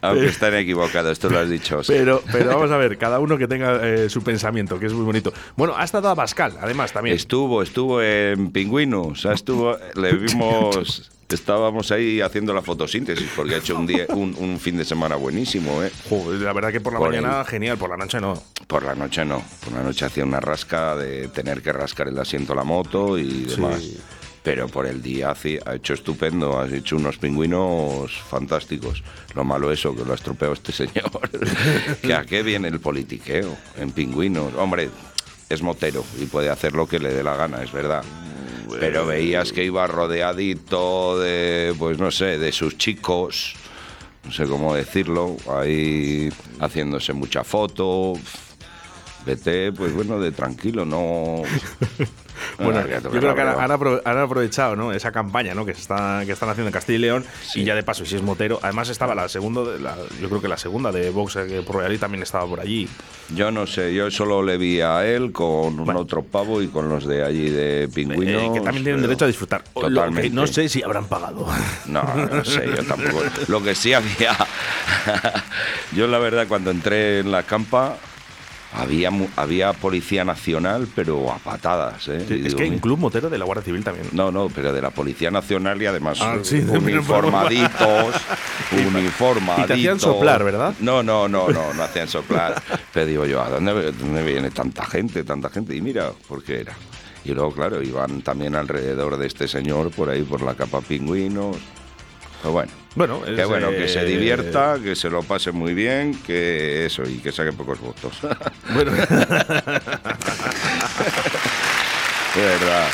Aunque 0.00 0.26
estén 0.26 0.54
equivocados, 0.54 1.12
esto 1.12 1.28
lo 1.30 1.38
has 1.38 1.48
dicho. 1.48 1.80
Pero, 1.86 2.22
pero 2.30 2.46
vamos 2.46 2.70
a 2.70 2.76
ver, 2.76 2.96
cada 2.98 3.18
uno 3.18 3.36
que 3.38 3.46
tenga 3.48 3.80
eh, 3.86 4.08
su 4.10 4.22
pensamiento, 4.22 4.78
que 4.78 4.86
es 4.86 4.92
muy 4.92 5.04
bonito. 5.04 5.32
Bueno, 5.56 5.74
ha 5.76 5.84
estado 5.84 6.08
Abascal, 6.08 6.54
además, 6.60 6.92
también. 6.92 7.14
Estuvo, 7.44 7.62
estuvo 7.62 8.02
en 8.02 8.50
Pingüinos, 8.52 9.06
o 9.06 9.14
sea, 9.14 9.32
estuvo, 9.34 9.76
le 9.96 10.14
vimos, 10.14 11.10
estábamos 11.28 11.92
ahí 11.92 12.22
haciendo 12.22 12.54
la 12.54 12.62
fotosíntesis, 12.62 13.28
porque 13.36 13.56
ha 13.56 13.58
hecho 13.58 13.76
un, 13.76 13.86
día, 13.86 14.06
un, 14.08 14.34
un 14.38 14.58
fin 14.58 14.78
de 14.78 14.84
semana 14.86 15.16
buenísimo, 15.16 15.82
¿eh? 15.82 15.92
Joder, 16.08 16.40
la 16.40 16.54
verdad 16.54 16.72
que 16.72 16.80
por 16.80 16.94
la 16.94 17.00
Por 17.00 17.10
mañana, 17.10 17.44
genial, 17.44 17.76
por 17.76 17.90
la 17.90 17.98
noche 17.98 18.18
no. 18.18 18.42
Por 18.66 18.82
la 18.82 18.94
noche 18.94 19.26
no, 19.26 19.42
por 19.62 19.74
la 19.74 19.82
noche 19.82 20.06
hacía 20.06 20.24
una 20.24 20.40
rasca 20.40 20.96
de 20.96 21.28
tener 21.28 21.60
que 21.60 21.70
rascar 21.70 22.08
el 22.08 22.18
asiento 22.18 22.54
a 22.54 22.56
la 22.56 22.64
moto 22.64 23.18
y 23.18 23.44
demás. 23.44 23.82
Pero 24.42 24.66
por 24.68 24.86
el 24.86 25.02
día 25.02 25.34
ha 25.66 25.74
hecho 25.74 25.92
estupendo, 25.92 26.58
has 26.58 26.72
hecho 26.72 26.96
unos 26.96 27.18
pingüinos 27.18 28.10
fantásticos. 28.28 29.02
Lo 29.34 29.44
malo 29.44 29.70
eso, 29.70 29.94
que 29.94 30.02
lo 30.02 30.12
ha 30.12 30.14
estropeado 30.14 30.54
este 30.54 30.72
señor. 30.72 31.10
que 32.02 32.14
a 32.14 32.24
qué 32.24 32.42
viene 32.42 32.68
el 32.68 32.80
politiqueo 32.80 33.54
en 33.76 33.90
pingüinos. 33.90 34.54
Hombre, 34.54 34.88
es 35.54 35.62
motero 35.62 36.04
y 36.20 36.26
puede 36.26 36.50
hacer 36.50 36.74
lo 36.74 36.86
que 36.86 36.98
le 36.98 37.12
dé 37.12 37.22
la 37.22 37.36
gana, 37.36 37.62
es 37.62 37.72
verdad. 37.72 38.04
Pero 38.80 39.06
veías 39.06 39.52
que 39.52 39.64
iba 39.64 39.86
rodeadito 39.86 41.18
de, 41.18 41.74
pues 41.78 41.98
no 41.98 42.10
sé, 42.10 42.38
de 42.38 42.50
sus 42.52 42.76
chicos, 42.76 43.54
no 44.24 44.32
sé 44.32 44.46
cómo 44.46 44.74
decirlo, 44.74 45.36
ahí 45.48 46.30
haciéndose 46.60 47.12
mucha 47.12 47.44
foto. 47.44 48.14
Vete, 49.24 49.72
pues 49.72 49.94
bueno, 49.94 50.20
de 50.20 50.32
tranquilo, 50.32 50.84
no. 50.84 51.42
Bueno, 52.58 52.80
no, 52.82 52.88
yo 52.88 53.10
creo 53.10 53.34
que 53.34 53.40
han, 53.40 54.18
aprovechado 54.18 54.76
¿no? 54.76 54.92
esa 54.92 55.12
campaña 55.12 55.54
¿no? 55.54 55.64
que, 55.64 55.72
está, 55.72 56.22
que 56.26 56.32
están 56.32 56.48
haciendo 56.48 56.68
en 56.68 56.72
Castilla 56.72 56.96
y 56.98 57.00
León 57.02 57.24
y 57.54 57.64
ya 57.64 57.74
de 57.74 57.82
paso, 57.82 58.04
si 58.04 58.16
es 58.16 58.22
motero, 58.22 58.58
además 58.62 58.88
estaba 58.88 59.14
la 59.14 59.28
segunda, 59.28 59.62
la- 59.78 59.96
yo 60.20 60.28
creo 60.28 60.40
que 60.40 60.48
la 60.48 60.56
segunda 60.56 60.92
de 60.92 61.10
Vox, 61.10 61.36
eh, 61.36 61.46
que 61.48 61.62
por 61.62 61.84
también 61.98 62.22
estaba 62.22 62.46
por 62.46 62.60
allí. 62.60 62.88
Yo 63.34 63.50
no 63.50 63.66
sé, 63.66 63.94
yo 63.94 64.10
solo 64.10 64.42
le 64.42 64.56
vi 64.58 64.80
a 64.80 65.06
él 65.06 65.32
con 65.32 65.78
un 65.80 65.96
otro 65.96 66.22
pavo 66.22 66.60
y 66.62 66.68
con 66.68 66.88
los 66.88 67.06
de 67.06 67.24
allí 67.24 67.48
de 67.50 67.84
Eh, 67.84 67.88
pingüinos. 67.88 68.52
que 68.54 68.60
también 68.60 68.84
tienen 68.84 68.96
pero- 68.96 69.08
derecho 69.08 69.24
a 69.24 69.28
disfrutar. 69.28 69.64
Lo 69.74 69.80
que 69.82 69.88
Totalmente. 69.88 70.30
no 70.30 70.46
sé 70.46 70.68
si 70.68 70.82
habrán 70.82 71.06
pagado. 71.06 71.46
No, 71.86 72.02
no 72.02 72.44
sé, 72.44 72.66
yo 72.76 72.84
tampoco. 72.84 73.22
Lo 73.48 73.62
que 73.62 73.74
sí 73.74 73.92
había. 73.92 74.36
yo, 75.92 76.06
la 76.06 76.18
verdad, 76.18 76.46
cuando 76.48 76.70
entré 76.70 77.20
en 77.20 77.30
la 77.32 77.42
campa, 77.42 77.96
había, 78.74 79.10
había 79.36 79.72
policía 79.72 80.24
nacional, 80.24 80.88
pero 80.94 81.30
a 81.32 81.38
patadas, 81.38 82.08
¿eh? 82.08 82.24
Sí, 82.26 82.34
es 82.34 82.42
digo, 82.44 82.56
que 82.56 82.62
hay 82.64 82.68
un 82.70 82.74
"Mi- 82.76 82.80
club 82.80 82.98
motero 82.98 83.30
de 83.30 83.38
la 83.38 83.44
Guardia 83.44 83.64
Civil 83.64 83.84
también. 83.84 84.08
No, 84.12 84.30
no, 84.32 84.48
pero 84.48 84.72
de 84.72 84.82
la 84.82 84.90
Policía 84.90 85.30
Nacional 85.30 85.80
y 85.80 85.86
además 85.86 86.18
Ah, 86.20 86.38
sí, 86.42 86.56
uniformaditos, 86.68 88.14
uniformaditos. 88.72 89.64
Y 89.64 89.66
te 89.68 89.72
hacían 89.74 90.00
soplar, 90.00 90.44
¿verdad? 90.44 90.74
No, 90.80 91.02
no, 91.02 91.28
no, 91.28 91.48
no, 91.48 91.72
no 91.72 91.82
hacían 91.82 92.08
soplar. 92.08 92.60
Pero 92.92 93.06
digo 93.06 93.26
yo, 93.26 93.42
¿a 93.42 93.48
dónde, 93.50 93.92
dónde 93.92 94.22
viene 94.22 94.50
tanta 94.50 94.84
gente, 94.84 95.24
tanta 95.24 95.50
gente? 95.50 95.74
Y 95.76 95.80
mira, 95.80 96.10
¿por 96.28 96.42
qué 96.42 96.60
era? 96.60 96.72
Y 97.24 97.32
luego, 97.32 97.52
claro, 97.52 97.82
iban 97.82 98.22
también 98.22 98.54
alrededor 98.54 99.16
de 99.16 99.26
este 99.26 99.48
señor, 99.48 99.90
por 99.90 100.10
ahí, 100.10 100.22
por 100.22 100.42
la 100.42 100.54
capa 100.54 100.80
pingüinos. 100.80 101.56
Pero 102.44 102.52
bueno, 102.52 102.70
Bueno, 102.94 103.22
que 103.22 103.40
es, 103.40 103.48
bueno, 103.48 103.70
que 103.70 103.88
se 103.88 104.02
eh, 104.02 104.04
divierta, 104.04 104.76
que 104.82 104.94
se 104.94 105.08
lo 105.08 105.22
pase 105.22 105.50
muy 105.50 105.72
bien, 105.72 106.14
que 106.26 106.84
eso, 106.84 107.02
y 107.02 107.16
que 107.16 107.32
saque 107.32 107.52
pocos 107.52 107.80
votos. 107.80 108.12
Bueno, 108.74 108.92
verdad. 112.36 112.88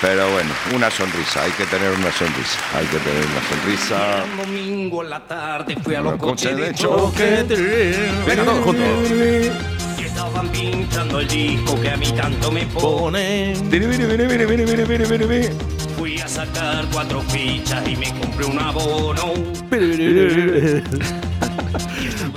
Pero 0.00 0.32
bueno, 0.32 0.50
una 0.74 0.90
sonrisa, 0.90 1.42
hay 1.44 1.50
que 1.52 1.66
tener 1.66 1.90
una 1.90 2.10
sonrisa, 2.10 2.58
hay 2.74 2.86
que 2.86 2.96
tener 2.96 3.26
una 3.26 3.42
sonrisa. 3.48 4.24
Un 4.24 4.36
domingo 4.38 5.02
en 5.02 5.10
la 5.10 5.20
tarde 5.20 5.76
fui 5.84 5.94
a 5.94 6.00
Los 6.00 6.16
coches 6.16 6.56
de 6.56 6.62
de 6.68 6.74
choque. 6.74 7.44
venga, 8.26 8.44
todos 8.44 8.64
juntos. 8.64 9.10
y 9.98 10.04
estaban 10.04 10.48
pinchando 10.48 11.20
el 11.20 11.28
disco 11.28 11.78
que 11.80 11.90
a 11.90 11.96
mí 11.98 12.10
tanto 12.12 12.50
me 12.50 12.64
pone. 12.66 13.54
Pone. 13.58 13.68
Viri, 13.68 13.86
viri, 13.86 14.06
Fui 16.02 16.18
a 16.18 16.26
sacar 16.26 16.84
cuatro 16.92 17.20
fichas 17.20 17.86
y 17.88 17.94
me 17.94 18.08
compré 18.18 18.44
un 18.44 18.58
abono. 18.58 19.34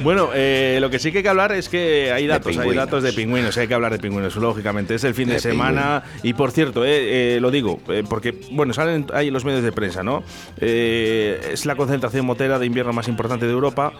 Bueno, 0.03 0.29
eh, 0.35 0.77
lo 0.79 0.91
que 0.91 0.99
sí 0.99 1.11
que 1.11 1.17
hay 1.17 1.23
que 1.23 1.29
hablar 1.29 1.51
es 1.51 1.67
que 1.67 2.11
hay 2.11 2.27
datos, 2.27 2.55
hay 2.55 2.75
datos 2.75 3.01
de 3.01 3.11
pingüinos, 3.11 3.57
hay 3.57 3.67
que 3.67 3.73
hablar 3.73 3.91
de 3.91 3.97
pingüinos, 3.97 4.35
lógicamente. 4.35 4.93
Es 4.93 5.03
el 5.03 5.15
fin 5.15 5.27
de, 5.27 5.35
De 5.35 5.39
semana 5.39 6.03
y 6.21 6.33
por 6.33 6.51
cierto, 6.51 6.85
eh, 6.85 7.37
eh, 7.37 7.39
lo 7.41 7.49
digo, 7.49 7.79
eh, 7.87 8.03
porque, 8.07 8.35
bueno, 8.51 8.71
salen 8.71 9.07
ahí 9.15 9.31
los 9.31 9.45
medios 9.45 9.63
de 9.63 9.71
prensa, 9.71 10.03
¿no? 10.03 10.23
Eh, 10.61 11.49
es 11.53 11.65
la 11.65 11.75
concentración 11.75 12.23
motera 12.23 12.59
de 12.59 12.67
invierno 12.67 12.93
más 12.93 13.07
importante 13.07 13.47
de 13.47 13.51
Europa 13.51 13.93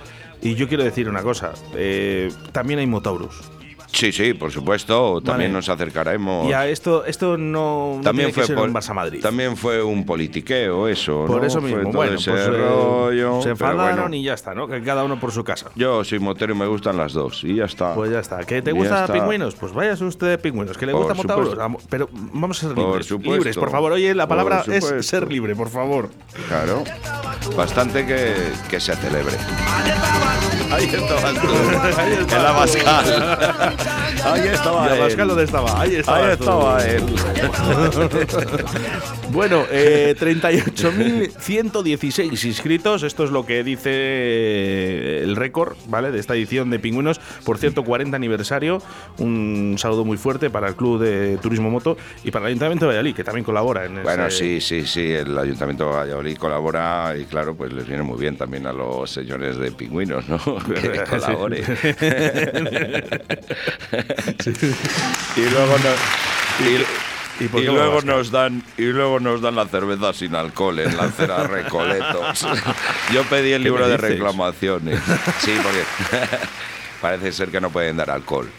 y 0.43 0.53
yo 0.53 0.67
quiero 0.67 0.84
decir 0.84 1.10
una 1.10 1.24
cosa, 1.24 1.53
eh, 1.75 2.31
también 2.51 2.77
hay 2.77 2.86
motaurus. 2.86 3.41
Sí, 3.96 4.12
sí, 4.12 4.34
por 4.34 4.52
supuesto, 4.52 5.22
también 5.22 5.52
Vale. 5.52 5.60
nos 5.60 5.70
acercaremos. 5.70 6.50
Y 6.50 6.54
a 6.54 6.68
esto, 6.68 7.06
esto 7.06 7.38
no, 7.38 7.94
no 7.96 8.02
también 8.04 8.28
tiene 8.28 8.34
fue 8.34 8.44
que 8.44 8.48
ser 8.48 8.56
por- 8.58 8.68
un 8.68 8.75
Barça 8.75 8.94
Madrid. 8.94 9.22
También 9.22 9.56
fue 9.56 9.82
un 9.82 10.06
politiqueo 10.06 10.90
eso, 10.90 11.24
por 11.25 11.40
¿no? 11.40 11.48
eso 11.48 11.62
Fue 11.62 11.70
mismo, 11.70 11.84
todo 11.92 11.94
bueno, 11.94 12.16
ese 12.16 12.30
pues, 12.32 12.46
eh, 12.46 12.50
rollo, 12.52 13.42
se 13.42 13.50
enfadaron 13.52 14.00
bueno. 14.02 14.16
y 14.18 14.24
ya 14.24 14.34
está, 14.34 14.54
¿no? 14.54 14.68
Que 14.68 14.84
cada 14.84 15.06
uno 15.06 15.18
por 15.18 15.32
su 15.32 15.46
casa. 15.46 15.68
Yo 15.75 16.04
soy 16.04 16.20
motero 16.20 16.54
y 16.54 16.58
me 16.58 16.68
gustan 16.68 16.98
las 16.98 17.14
dos 17.14 17.44
y 17.46 17.56
ya 17.56 17.66
está. 17.66 17.96
Pues 17.96 18.12
ya 18.12 18.20
está. 18.20 18.40
¿Que 18.44 18.62
te 18.62 18.72
Ya 18.72 18.78
gusta 18.78 19.02
está. 19.02 19.14
pingüinos? 19.14 19.56
Pues 19.56 19.72
váyase 19.72 20.04
usted 20.04 20.28
de 20.28 20.38
pingüinos. 20.40 20.78
¿Que 20.78 20.88
le 20.88 20.92
Por 20.92 21.02
gusta 21.04 21.14
Motauros? 21.14 21.58
Pero 21.90 22.10
vamos 22.12 22.58
a 22.58 22.68
ser 22.68 22.75
Por 22.75 22.86
libres. 22.88 23.06
supuesto. 23.08 23.34
Libres, 23.34 23.56
por 23.58 23.72
favor. 23.72 23.94
Oye, 23.94 24.14
la 24.14 24.28
Por 24.28 24.38
palabra 24.38 24.66
es 24.68 25.08
ser 25.08 25.32
libre, 25.32 25.56
por 25.56 25.70
favor. 25.70 26.10
Claro. 26.50 26.84
Bastante 27.56 28.06
que, 28.06 28.34
que 28.70 28.80
se 28.82 28.94
celebre. 28.96 29.36
Ahí 30.72 30.86
estabas 30.86 31.34
tú. 31.36 31.48
Ahí 31.98 32.14
En 32.14 32.22
estabas 32.22 32.75
la 32.75 32.82
tú. 32.82 32.86
Bascal. 32.86 33.75
Ahí 34.24 34.48
estaba 34.48 34.88
¿Y 34.89 34.94
él. 34.94 35.00
Pascal 35.00 35.27
dónde 35.27 35.44
estaba? 35.44 35.82
Ahí 35.82 35.96
estaba. 35.96 36.18
Ahí 36.18 36.38
tú. 36.38 36.44
estaba 36.44 36.86
él. 36.86 37.04
Bueno, 39.32 39.63
eh, 39.70 40.15
38.116 40.18 42.46
inscritos. 42.46 43.04
Esto 43.04 43.25
es 43.25 43.32
lo 43.32 43.46
que 43.46 43.65
dice 43.65 45.22
el 45.24 45.36
récord, 45.36 45.75
¿vale? 45.88 46.10
De 46.12 46.20
esta 46.20 46.36
edición 46.36 46.70
de 46.70 46.80
Pingüinos. 46.80 47.20
Por 47.44 47.58
cierto, 47.58 47.84
40 47.84 48.15
aniversario. 48.15 48.82
Un 49.18 49.75
saludo 49.77 50.06
muy 50.06 50.15
fuerte 50.15 50.50
para 50.50 50.70
el 50.70 50.75
Club 50.75 51.01
de 51.01 51.38
Turismo 51.42 51.70
Moto 51.70 51.98
y 52.24 52.32
para 52.32 52.46
el 52.46 52.51
Ayuntamiento 52.51 52.86
de 52.86 52.89
Valladolid, 52.92 53.13
que 53.15 53.25
también 53.25 53.44
colabora 53.44 53.84
en 53.86 54.04
Bueno, 54.04 54.27
ese- 54.27 54.38
sí, 54.38 54.62
sí, 54.62 54.86
sí, 54.86 55.12
el 55.12 55.38
Ayuntamiento 55.38 55.89
de 55.89 55.96
Valladolid 55.98 56.38
colabora 56.38 57.13
y 57.20 57.25
claro, 57.25 57.56
pues 57.56 57.74
les 57.74 57.86
viene 57.88 58.04
muy 58.04 58.18
bien 58.18 58.38
también 58.38 58.65
a 58.68 58.72
los 58.74 59.12
señores 59.12 59.58
de 59.58 59.70
pingüinos, 59.72 60.30
¿no? 60.30 60.39
Que 60.65 60.96
y 65.36 65.50
luego 65.50 65.77
nos, 65.77 66.67
y, 66.67 66.86
¿Y 67.44 67.48
por 67.48 67.62
y 67.62 67.65
qué 67.65 67.72
luego 67.72 68.01
nos 68.01 68.32
dan 68.32 68.63
y 68.77 68.84
luego 68.84 69.20
nos 69.20 69.41
dan 69.41 69.55
la 69.55 69.65
cerveza 69.67 70.13
sin 70.13 70.36
alcohol 70.36 70.79
en 70.79 70.96
la 70.96 71.03
acera 71.03 71.44
Recoletos. 71.48 72.46
Yo 73.13 73.24
pedí 73.24 73.51
el 73.51 73.63
¿Qué 73.63 73.70
libro 73.70 73.88
de 73.88 73.98
reclamaciones. 73.98 75.00
Sí, 75.39 75.53
porque 75.62 75.84
parece 77.01 77.32
ser 77.32 77.50
que 77.50 77.60
no 77.60 77.70
pueden 77.70 77.98
dar 77.98 78.10
alcohol. 78.10 78.50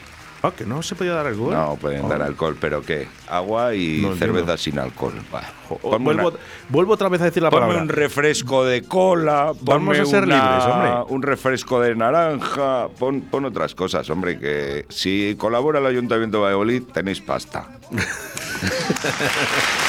Ah, 0.43 0.53
que 0.57 0.65
no 0.65 0.83
se 0.83 0.95
podía 0.95 1.13
dar 1.15 1.27
algo. 1.27 1.51
No 1.51 1.77
pueden 1.81 2.09
dar 2.09 2.23
alcohol, 2.23 2.57
pero 2.61 2.83
¿qué? 2.83 3.09
Agua 3.29 3.75
y 3.75 4.01
No 4.03 4.13
entiendo. 4.13 4.19
cerveza 4.39 4.57
sin 4.57 4.79
alcohol. 4.79 5.15
Va. 5.35 5.43
Vuelvo, 5.83 6.11
una- 6.29 6.39
vuelvo 6.69 6.93
otra 6.93 7.09
vez 7.09 7.21
a 7.23 7.25
decir 7.25 7.43
la 7.43 7.51
Ponme 7.51 7.63
palabra. 7.63 7.83
un 7.83 7.89
refresco 7.89 8.65
de 8.65 8.83
cola, 8.83 9.53
Vamos 9.63 9.99
a 9.99 10.05
ser 10.05 10.25
una- 10.25 10.37
libres, 10.37 10.65
hombre. 10.73 11.15
Un 11.15 11.23
refresco 11.23 11.81
de 11.81 11.95
naranja, 11.97 12.89
pon, 12.99 13.23
pon 13.23 13.45
otras 13.47 13.75
cosas, 13.75 14.09
hombre, 14.11 14.39
que 14.39 14.87
si 14.89 15.35
colabora 15.39 15.81
el 15.81 15.87
Ayuntamiento 15.87 16.37
de 16.39 16.43
Valladolid 16.45 16.83
tenéis 16.93 17.21
pasta. 17.21 17.67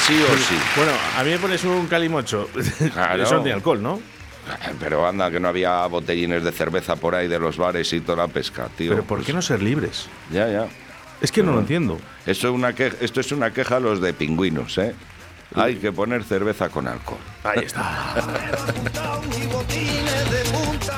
sí 0.06 0.14
o 0.22 0.36
sí. 0.36 0.56
Bueno, 0.76 0.92
a 1.16 1.22
mí 1.24 1.30
me 1.30 1.38
pones 1.38 1.62
un 1.64 1.86
calimocho. 1.86 2.48
Claro. 2.92 3.22
Eso 3.22 3.34
no 3.36 3.42
tiene 3.42 3.54
alcohol, 3.56 3.82
¿no? 3.82 4.00
Pero 4.80 5.06
anda, 5.06 5.30
que 5.30 5.40
no 5.40 5.48
había 5.48 5.86
botellines 5.86 6.44
de 6.44 6.52
cerveza 6.52 6.96
por 6.96 7.14
ahí 7.14 7.28
de 7.28 7.38
los 7.38 7.56
bares 7.56 7.92
y 7.92 8.00
toda 8.00 8.26
la 8.26 8.28
pesca, 8.28 8.68
tío. 8.76 8.90
Pero 8.90 9.04
¿por 9.04 9.22
qué 9.24 9.32
no 9.32 9.42
ser 9.42 9.62
libres? 9.62 10.08
Ya, 10.30 10.48
ya. 10.48 10.66
Es 11.20 11.32
que 11.32 11.42
no 11.42 11.52
lo 11.52 11.60
entiendo. 11.60 11.98
Esto 12.26 12.48
es 12.48 12.54
una 12.54 12.72
queja, 12.74 12.96
esto 13.00 13.20
es 13.20 13.32
una 13.32 13.52
queja 13.52 13.76
a 13.76 13.80
los 13.80 14.00
de 14.00 14.12
pingüinos, 14.12 14.78
¿eh? 14.78 14.94
Hay 15.54 15.76
que 15.76 15.90
poner 15.92 16.22
cerveza 16.24 16.68
con 16.68 16.86
alcohol. 16.86 17.18
Ahí 17.42 17.64
está. 17.64 18.14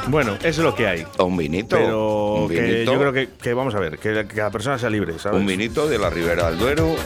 bueno, 0.09 0.35
eso 0.35 0.49
es 0.49 0.59
lo 0.59 0.75
que 0.75 0.89
hay. 0.89 1.07
O 1.19 1.25
un 1.25 1.37
vinito. 1.37 1.77
Pero 1.77 2.35
un 2.35 2.49
que 2.49 2.85
yo 2.85 2.99
creo 2.99 3.13
que, 3.13 3.29
que 3.41 3.55
vamos 3.55 3.75
a 3.75 3.81
ver, 3.81 3.99
que, 3.99 4.27
que 4.27 4.35
cada 4.35 4.51
persona 4.51 4.77
sea 4.79 4.91
libre, 4.91 5.19
¿sabes? 5.19 5.41
Un 5.41 5.47
vinito 5.47 5.87
de 5.87 5.99
la 5.99 6.11
Ribera 6.11 6.51
del 6.51 6.59
Duero. 6.59 6.97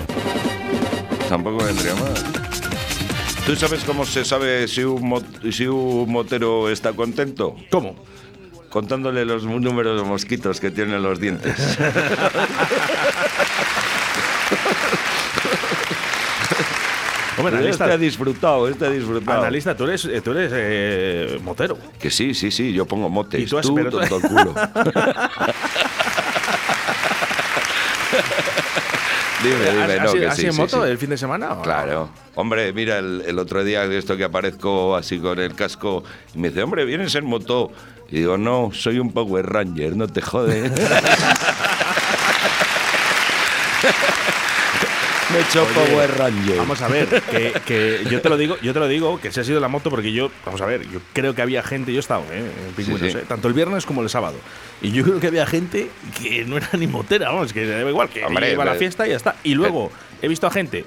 Tampoco 1.28 1.64
vendría 1.64 1.94
mal. 1.94 2.43
¿Tú 3.46 3.54
sabes 3.56 3.84
cómo 3.84 4.06
se 4.06 4.24
sabe 4.24 4.66
si 4.68 4.82
un, 4.84 5.06
mo- 5.06 5.22
si 5.52 5.66
un 5.66 6.10
motero 6.10 6.70
está 6.70 6.92
contento? 6.94 7.56
¿Cómo? 7.70 7.94
Contándole 8.70 9.24
los 9.26 9.44
números 9.44 10.00
de 10.00 10.06
mosquitos 10.08 10.60
que 10.60 10.70
tienen 10.70 11.02
los 11.02 11.20
dientes. 11.20 11.54
Hombre, 17.36 17.54
este 17.56 17.82
analista, 17.82 17.84
ha 17.86 17.98
disfrutado, 17.98 18.68
este 18.68 18.86
ha 18.86 18.90
disfrutado. 18.90 19.40
analista, 19.40 19.76
tú 19.76 19.84
eres, 19.84 20.04
eh, 20.04 20.20
tú 20.20 20.30
eres 20.30 20.52
eh, 20.54 21.40
motero. 21.42 21.76
Que 21.98 22.08
sí, 22.08 22.32
sí, 22.32 22.52
sí, 22.52 22.72
yo 22.72 22.86
pongo 22.86 23.08
motes. 23.08 23.40
Y 23.42 23.46
tú 23.46 23.58
has- 23.58 23.66
tú, 23.66 23.74
pero 23.74 23.90
tonto 23.90 24.16
el 24.16 24.22
culo. 24.22 24.54
dime, 29.44 29.70
dime, 29.70 29.82
¿Has, 29.94 30.00
no, 30.02 30.08
has- 30.08 30.14
que 30.14 30.26
has 30.26 30.36
sí, 30.36 30.42
ido 30.42 30.50
en 30.50 30.54
sí, 30.54 30.60
moto 30.60 30.84
sí. 30.84 30.90
el 30.90 30.98
fin 30.98 31.10
de 31.10 31.18
semana? 31.18 31.48
no? 31.50 31.62
Claro. 31.62 32.08
Hombre, 32.34 32.72
mira, 32.72 32.98
el, 32.98 33.22
el 33.26 33.38
otro 33.38 33.62
día 33.64 33.86
de 33.86 33.98
esto 33.98 34.16
que 34.16 34.24
aparezco 34.24 34.96
así 34.96 35.18
con 35.18 35.38
el 35.38 35.54
casco, 35.54 36.02
y 36.34 36.38
me 36.38 36.48
dice, 36.48 36.62
hombre, 36.62 36.84
¿vienes 36.84 37.14
en 37.14 37.26
moto? 37.26 37.70
Y 38.10 38.18
digo, 38.18 38.36
no, 38.38 38.70
soy 38.72 38.98
un 38.98 39.12
Power 39.12 39.46
Ranger, 39.46 39.96
no 39.96 40.08
te 40.08 40.20
jode. 40.20 40.70
Me 45.34 45.40
Oye, 45.40 45.74
Power 45.74 46.16
Ranger. 46.16 46.56
Vamos 46.58 46.80
a 46.80 46.86
ver, 46.86 47.08
que, 47.08 47.52
que 47.66 48.04
yo 48.08 48.20
te 48.20 48.28
lo 48.28 48.36
digo, 48.36 48.56
yo 48.62 48.72
te 48.72 48.78
lo 48.78 48.86
digo, 48.86 49.20
que 49.20 49.32
se 49.32 49.40
ha 49.40 49.44
sido 49.44 49.58
la 49.58 49.66
moto 49.66 49.90
porque 49.90 50.12
yo, 50.12 50.30
vamos 50.46 50.60
a 50.60 50.66
ver, 50.66 50.88
yo 50.88 51.00
creo 51.12 51.34
que 51.34 51.42
había 51.42 51.60
gente, 51.64 51.90
yo 51.90 51.98
he 51.98 52.00
estado 52.00 52.22
¿eh? 52.30 52.52
en 52.68 52.74
Pingüinos, 52.74 53.10
sí. 53.10 53.18
¿eh? 53.18 53.24
tanto 53.26 53.48
el 53.48 53.54
viernes 53.54 53.84
como 53.84 54.02
el 54.02 54.08
sábado, 54.08 54.36
y 54.80 54.92
yo 54.92 55.02
creo 55.02 55.18
que 55.18 55.26
había 55.26 55.44
gente 55.44 55.90
que 56.22 56.44
no 56.44 56.56
era 56.56 56.68
ni 56.74 56.86
motera, 56.86 57.30
vamos, 57.30 57.52
que 57.52 57.66
da 57.66 57.80
igual, 57.80 58.10
que 58.10 58.24
Hombre, 58.24 58.52
iba 58.52 58.62
a 58.62 58.66
la 58.66 58.74
fiesta 58.74 59.08
y 59.08 59.10
ya 59.10 59.16
está. 59.16 59.34
Y 59.42 59.54
luego 59.54 59.90
he 60.22 60.28
visto 60.28 60.46
a 60.46 60.52
gente 60.52 60.84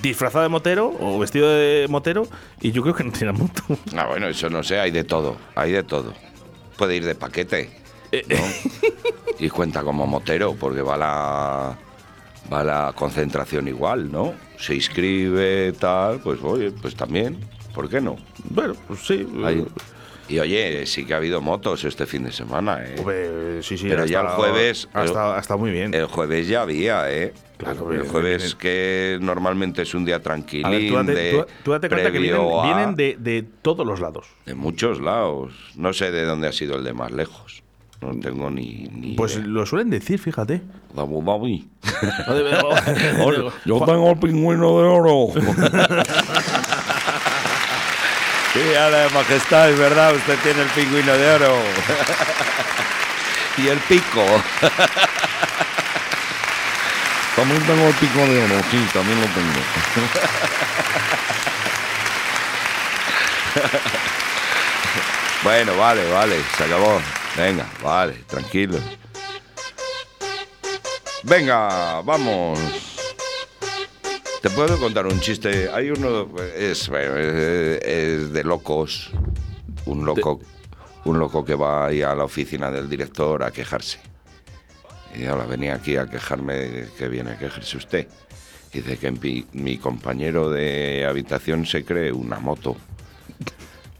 disfrazada 0.00 0.44
de 0.44 0.48
motero 0.48 0.96
o 0.98 1.18
vestido 1.18 1.50
de 1.50 1.86
motero 1.90 2.26
y 2.62 2.72
yo 2.72 2.80
creo 2.80 2.94
que 2.94 3.04
no 3.04 3.12
tiene 3.12 3.32
moto. 3.32 3.62
Ah, 3.94 4.06
bueno, 4.06 4.26
eso 4.26 4.48
no 4.48 4.62
sé, 4.62 4.80
hay 4.80 4.90
de 4.90 5.04
todo, 5.04 5.36
hay 5.54 5.70
de 5.70 5.82
todo. 5.82 6.14
Puede 6.78 6.96
ir 6.96 7.04
de 7.04 7.14
paquete, 7.14 7.68
¿no? 8.10 8.38
y 9.38 9.50
cuenta 9.50 9.82
como 9.82 10.06
motero, 10.06 10.54
porque 10.54 10.80
va 10.80 10.96
la, 10.96 11.78
va 12.50 12.64
la 12.64 12.92
concentración 12.94 13.68
igual, 13.68 14.10
¿no? 14.10 14.34
Se 14.58 14.74
inscribe, 14.74 15.72
tal, 15.78 16.20
pues 16.20 16.40
oye, 16.42 16.70
pues 16.70 16.94
también, 16.94 17.38
¿por 17.74 17.88
qué 17.88 18.00
no? 18.00 18.16
Bueno, 18.44 18.74
pues 18.86 19.00
sí. 19.06 19.26
Y 20.28 20.38
oye, 20.38 20.86
sí 20.86 21.04
que 21.04 21.12
ha 21.14 21.16
habido 21.18 21.40
motos 21.42 21.84
este 21.84 22.06
fin 22.06 22.22
de 22.24 22.32
semana, 22.32 22.82
¿eh? 22.82 22.94
Hombre, 22.98 23.62
sí, 23.62 23.76
sí, 23.76 23.86
Pero 23.88 24.06
ya 24.06 24.20
el 24.20 24.28
jueves- 24.28 24.88
Ha 24.94 25.04
estado, 25.04 25.34
ha 25.34 25.38
estado 25.40 25.58
muy 25.58 25.70
bien. 25.72 25.92
El 25.92 26.06
jueves 26.06 26.46
ya 26.48 26.62
había, 26.62 27.12
¿eh? 27.12 27.34
Claro, 27.58 27.92
el 27.92 28.08
jueves 28.08 28.42
bien. 28.44 28.58
que 28.58 29.18
normalmente 29.20 29.82
es 29.82 29.94
un 29.94 30.04
día 30.04 30.20
ver, 30.70 30.88
tú 30.88 30.94
tú- 31.32 31.46
tú 31.64 31.70
date 31.72 31.88
cuenta 31.88 32.10
que 32.12 32.18
vienen, 32.18 32.40
previo 32.40 32.60
a- 32.62 32.66
vienen 32.66 32.94
de, 32.96 33.16
de 33.18 33.42
todos 33.62 33.86
los 33.86 34.00
lados. 34.00 34.26
de 34.46 34.54
muchos 34.54 35.00
lados. 35.00 35.52
No 35.76 35.92
sé 35.92 36.10
de 36.12 36.24
dónde 36.24 36.48
ha 36.48 36.52
sido 36.52 36.76
el 36.76 36.84
de 36.84 36.92
más 36.92 37.10
lejos. 37.12 37.62
No 38.00 38.18
tengo 38.18 38.50
ni, 38.50 38.88
ni 38.92 39.14
Pues 39.14 39.36
idea. 39.36 39.46
lo 39.46 39.66
suelen 39.66 39.90
decir, 39.90 40.18
fíjate. 40.18 40.62
Vamos, 40.94 41.24
vamos. 41.24 41.50
Yo 43.64 43.84
tengo 43.84 44.10
el 44.10 44.18
pingüino 44.18 44.78
de 44.78 44.84
oro. 44.84 45.28
sí, 48.52 48.74
además 48.76 49.12
majestad, 49.12 49.70
es 49.70 49.78
verdad, 49.78 50.14
usted 50.14 50.36
tiene 50.42 50.62
el 50.62 50.68
pingüino 50.68 51.12
de 51.12 51.30
oro. 51.30 51.56
y 53.56 53.68
el 53.68 53.78
pico. 53.78 54.24
también 57.36 57.62
tengo 57.62 57.86
el 57.86 57.94
pico 57.94 58.18
de 58.18 58.44
oro, 58.44 58.60
sí, 58.70 58.88
también 58.92 59.20
lo 59.20 59.26
tengo. 59.26 59.60
bueno, 65.44 65.76
vale, 65.76 66.10
vale, 66.10 66.42
se 66.56 66.64
acabó. 66.64 67.00
Venga, 67.36 67.66
vale, 67.82 68.14
tranquilo. 68.28 68.78
Venga, 71.24 72.00
vamos. 72.02 72.58
Te 74.40 74.50
puedo 74.50 74.76
contar 74.78 75.06
un 75.06 75.20
chiste. 75.20 75.70
Hay 75.72 75.90
uno, 75.90 76.28
es, 76.56 76.90
de 76.90 78.42
locos. 78.44 79.12
Un 79.86 80.04
loco, 80.04 80.40
un 81.04 81.18
loco 81.18 81.44
que 81.44 81.54
va 81.54 81.86
ahí 81.86 82.02
a 82.02 82.14
la 82.14 82.24
oficina 82.24 82.70
del 82.70 82.88
director 82.88 83.44
a 83.44 83.52
quejarse. 83.52 84.00
Y 85.14 85.26
ahora 85.26 85.44
venía 85.44 85.74
aquí 85.74 85.96
a 85.96 86.06
quejarme 86.06 86.86
que 86.98 87.08
viene 87.08 87.32
a 87.32 87.38
quejarse 87.38 87.76
usted. 87.76 88.08
Dice 88.72 88.96
que 88.96 89.12
mi, 89.12 89.46
mi 89.52 89.78
compañero 89.78 90.50
de 90.50 91.06
habitación 91.06 91.66
se 91.66 91.84
cree 91.84 92.10
una 92.10 92.40
moto. 92.40 92.76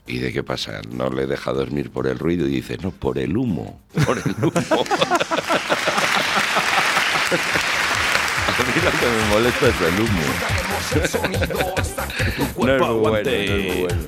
¿Y 0.06 0.18
de 0.18 0.32
qué 0.32 0.42
pasa? 0.42 0.80
No 0.90 1.10
le 1.10 1.26
deja 1.26 1.52
dormir 1.52 1.90
por 1.90 2.08
el 2.08 2.18
ruido 2.18 2.48
y 2.48 2.50
dice, 2.50 2.78
no, 2.78 2.90
por 2.90 3.18
el 3.18 3.36
humo. 3.36 3.80
Por 4.04 4.18
el 4.18 4.34
humo. 4.42 4.84
A 7.32 8.62
mí 8.64 8.72
lo 8.84 8.90
que 8.90 9.06
me 9.06 9.24
molesta 9.34 9.66
es 9.68 9.74
el 9.80 10.00
humo. 10.00 10.22
No 12.58 12.72
es 12.74 12.80
muy 12.80 12.98
bueno, 13.00 13.02
no 13.02 13.14
es 13.30 13.50
muy 13.50 13.80
bueno. 13.82 14.00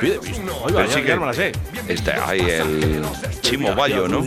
Pide. 0.00 0.20
Oiga, 0.62 0.86
sí 0.86 1.02
que- 1.02 1.14
no 1.14 1.20
me 1.22 1.26
la 1.26 1.32
sé. 1.34 1.50
Este, 1.88 2.12
hay 2.12 2.40
el 2.40 3.02
Chimo 3.40 3.74
Bayo, 3.74 4.06
¿no? 4.06 4.24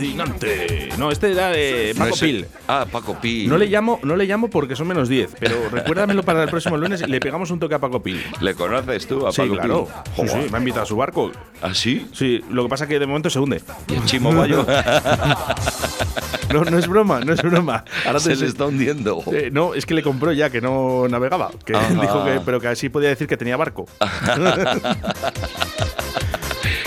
No, 0.98 1.10
este 1.10 1.32
era 1.32 1.48
de 1.48 1.92
No 1.96 2.04
Paco 2.04 2.14
el- 2.16 2.20
Pil. 2.20 2.46
Ah, 2.68 2.84
Paco 2.90 3.16
Pil. 3.20 3.48
No 3.48 3.56
le 3.56 3.66
llamo, 3.66 3.98
no 4.02 4.16
le 4.16 4.26
llamo 4.26 4.50
porque 4.50 4.76
son 4.76 4.88
menos 4.88 5.08
10, 5.08 5.30
pero 5.38 5.70
recuérdamelo 5.70 6.22
para 6.24 6.42
el 6.42 6.50
próximo 6.50 6.76
lunes 6.76 7.00
y 7.00 7.06
le 7.06 7.20
pegamos 7.20 7.50
un 7.50 7.58
toque 7.58 7.74
a 7.74 7.78
Paco 7.78 8.02
Pil. 8.02 8.22
¿Le 8.40 8.54
conoces 8.54 9.06
tú 9.06 9.26
a 9.26 9.32
Sí, 9.32 9.42
Paco 9.42 9.54
claro. 9.54 9.88
Pil? 10.16 10.28
Sí, 10.28 10.34
sí, 10.42 10.48
me 10.50 10.56
ha 10.56 10.58
invitado 10.58 10.82
a 10.82 10.86
su 10.86 10.96
barco. 10.96 11.32
¿Ah, 11.62 11.72
sí? 11.72 12.06
Sí, 12.12 12.44
lo 12.50 12.64
que 12.64 12.68
pasa 12.68 12.84
es 12.84 12.88
que 12.90 12.98
de 12.98 13.06
momento 13.06 13.30
se 13.30 13.38
hunde. 13.38 13.62
¿Y 13.88 13.94
el 13.94 14.04
Chimo 14.04 14.34
Bayo 14.34 14.66
No, 16.52 16.64
no 16.64 16.78
es 16.78 16.86
broma, 16.86 17.20
no 17.20 17.32
es 17.32 17.42
broma. 17.42 17.84
Ahora 18.04 18.18
te 18.18 18.24
se 18.24 18.30
le 18.30 18.36
sé- 18.36 18.46
está 18.46 18.66
hundiendo? 18.66 19.22
Eh, 19.32 19.50
no, 19.52 19.74
es 19.74 19.86
que 19.86 19.94
le 19.94 20.02
compró 20.02 20.32
ya 20.32 20.50
que 20.50 20.60
no 20.60 21.06
navegaba. 21.08 21.50
Que 21.64 21.72
dijo 21.72 22.24
que, 22.24 22.40
pero 22.44 22.60
que 22.60 22.68
así 22.68 22.88
podía 22.90 23.08
decir 23.08 23.26
que 23.26 23.36
tenía 23.36 23.56
barco. 23.56 23.86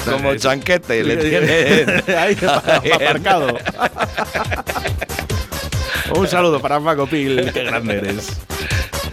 Como 0.05 0.35
chanquete, 0.35 1.03
le 1.03 1.17
tiene... 1.29 2.03
Ahí 2.17 2.37
aparcado. 2.93 3.57
Un 6.15 6.27
saludo 6.27 6.59
para 6.61 6.79
Paco 6.79 7.07
Pil, 7.07 7.51
qué 7.51 7.63
grande 7.63 7.97
eres. 7.97 8.39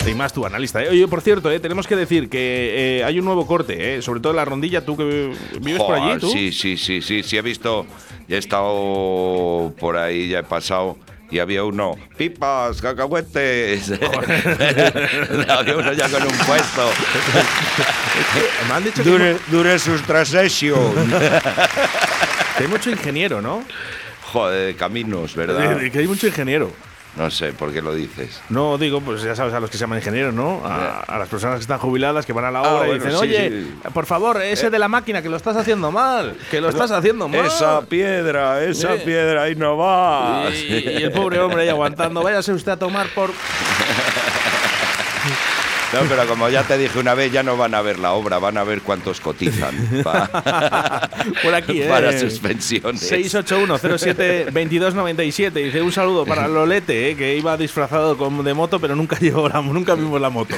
Y 0.06 0.14
más 0.14 0.32
tu 0.32 0.44
analista. 0.44 0.82
¿eh? 0.82 0.88
Oye, 0.90 1.06
por 1.08 1.22
cierto, 1.22 1.50
¿eh? 1.50 1.60
tenemos 1.60 1.86
que 1.86 1.96
decir 1.96 2.28
que 2.28 2.98
eh, 2.98 3.04
hay 3.04 3.18
un 3.20 3.24
nuevo 3.24 3.46
corte, 3.46 4.02
sobre 4.02 4.20
todo 4.20 4.32
en 4.32 4.36
la 4.36 4.44
rondilla, 4.44 4.84
tú 4.84 4.96
que 4.96 5.32
vives 5.60 5.80
por 5.80 5.94
allí, 5.94 6.18
tú. 6.20 6.28
Sí, 6.30 6.52
sí, 6.52 6.76
sí, 6.76 7.00
sí, 7.00 7.22
sí, 7.22 7.36
he 7.36 7.42
visto, 7.42 7.86
he 8.36 8.38
estado 8.38 9.72
por 9.78 9.96
ahí, 9.96 10.28
ya 10.28 10.40
he 10.40 10.42
pasado. 10.42 10.98
Y 11.30 11.38
había 11.38 11.64
uno, 11.64 11.96
pipas, 12.16 12.82
cacahuetes. 12.82 13.90
había 15.48 15.76
uno 15.76 15.92
ya 15.94 16.08
con 16.10 16.22
un 16.22 16.38
puesto. 16.46 16.90
Me 18.68 18.74
han 18.74 18.84
dicho 18.84 19.02
que, 19.02 19.36
Dure, 19.48 19.78
sus 19.78 20.02
trasesión. 20.02 20.92
que 22.56 22.64
hay 22.64 22.68
mucho 22.68 22.90
ingeniero, 22.90 23.40
¿no? 23.40 23.64
Joder, 24.24 24.66
de 24.66 24.76
caminos, 24.76 25.34
¿verdad? 25.34 25.78
Que 25.90 26.00
hay 26.00 26.06
mucho 26.06 26.26
ingeniero. 26.26 26.70
No 27.16 27.30
sé 27.30 27.52
por 27.52 27.72
qué 27.74 27.82
lo 27.82 27.94
dices. 27.94 28.40
No, 28.48 28.78
digo, 28.78 29.02
pues 29.02 29.20
ya 29.22 29.36
sabes 29.36 29.52
a 29.52 29.60
los 29.60 29.68
que 29.68 29.76
se 29.76 29.82
llaman 29.82 29.98
ingenieros, 29.98 30.32
¿no? 30.32 30.62
A, 30.64 31.00
a 31.00 31.18
las 31.18 31.28
personas 31.28 31.56
que 31.56 31.60
están 31.62 31.78
jubiladas, 31.78 32.24
que 32.24 32.32
van 32.32 32.46
a 32.46 32.50
la 32.50 32.60
Ah, 32.60 32.72
obra 32.74 32.86
y 32.86 32.88
bueno, 32.98 33.04
dicen, 33.04 33.18
sí, 33.18 33.26
oye, 33.26 33.50
sí. 33.50 33.74
por 33.92 34.06
favor, 34.06 34.40
ese 34.40 34.70
de 34.70 34.78
la 34.78 34.88
máquina, 34.88 35.20
que 35.20 35.28
lo 35.28 35.36
estás 35.36 35.54
haciendo 35.56 35.90
mal, 35.92 36.34
que 36.50 36.60
lo 36.62 36.70
estás 36.70 36.90
haciendo 36.90 37.28
mal. 37.28 37.44
Esa 37.44 37.82
piedra, 37.82 38.64
esa 38.64 38.94
piedra, 38.94 39.42
ahí 39.42 39.54
no 39.54 39.76
va. 39.76 40.44
Y, 40.50 40.72
y 40.72 41.02
el 41.02 41.12
pobre 41.12 41.38
hombre 41.40 41.62
ahí 41.62 41.68
aguantando, 41.68 42.22
váyase 42.22 42.52
usted 42.54 42.72
a 42.72 42.76
tomar 42.78 43.08
por... 43.08 43.30
No, 45.92 46.00
pero 46.08 46.26
como 46.26 46.48
ya 46.48 46.62
te 46.62 46.78
dije 46.78 46.98
una 46.98 47.14
vez, 47.14 47.30
ya 47.32 47.42
no 47.42 47.56
van 47.56 47.74
a 47.74 47.82
ver 47.82 47.98
la 47.98 48.12
obra, 48.12 48.38
van 48.38 48.56
a 48.56 48.64
ver 48.64 48.80
cuántos 48.80 49.20
cotizan 49.20 49.74
pa- 50.04 51.08
Por 51.42 51.54
aquí, 51.54 51.82
¿eh? 51.82 51.88
para 51.88 52.18
sus 52.18 52.38
pensiones. 52.38 53.10
681-07-2297. 53.12 55.52
Dice 55.52 55.82
un 55.82 55.92
saludo 55.92 56.24
para 56.32 56.48
Lolete, 56.48 57.10
¿eh? 57.10 57.16
que 57.16 57.36
iba 57.36 57.56
disfrazado 57.56 58.14
de 58.42 58.54
moto, 58.54 58.78
pero 58.80 58.96
nunca 58.96 59.18
llevó 59.18 59.48
la, 59.48 59.60
nunca 59.60 59.94
vimos 59.94 60.20
la 60.20 60.30
moto. 60.30 60.54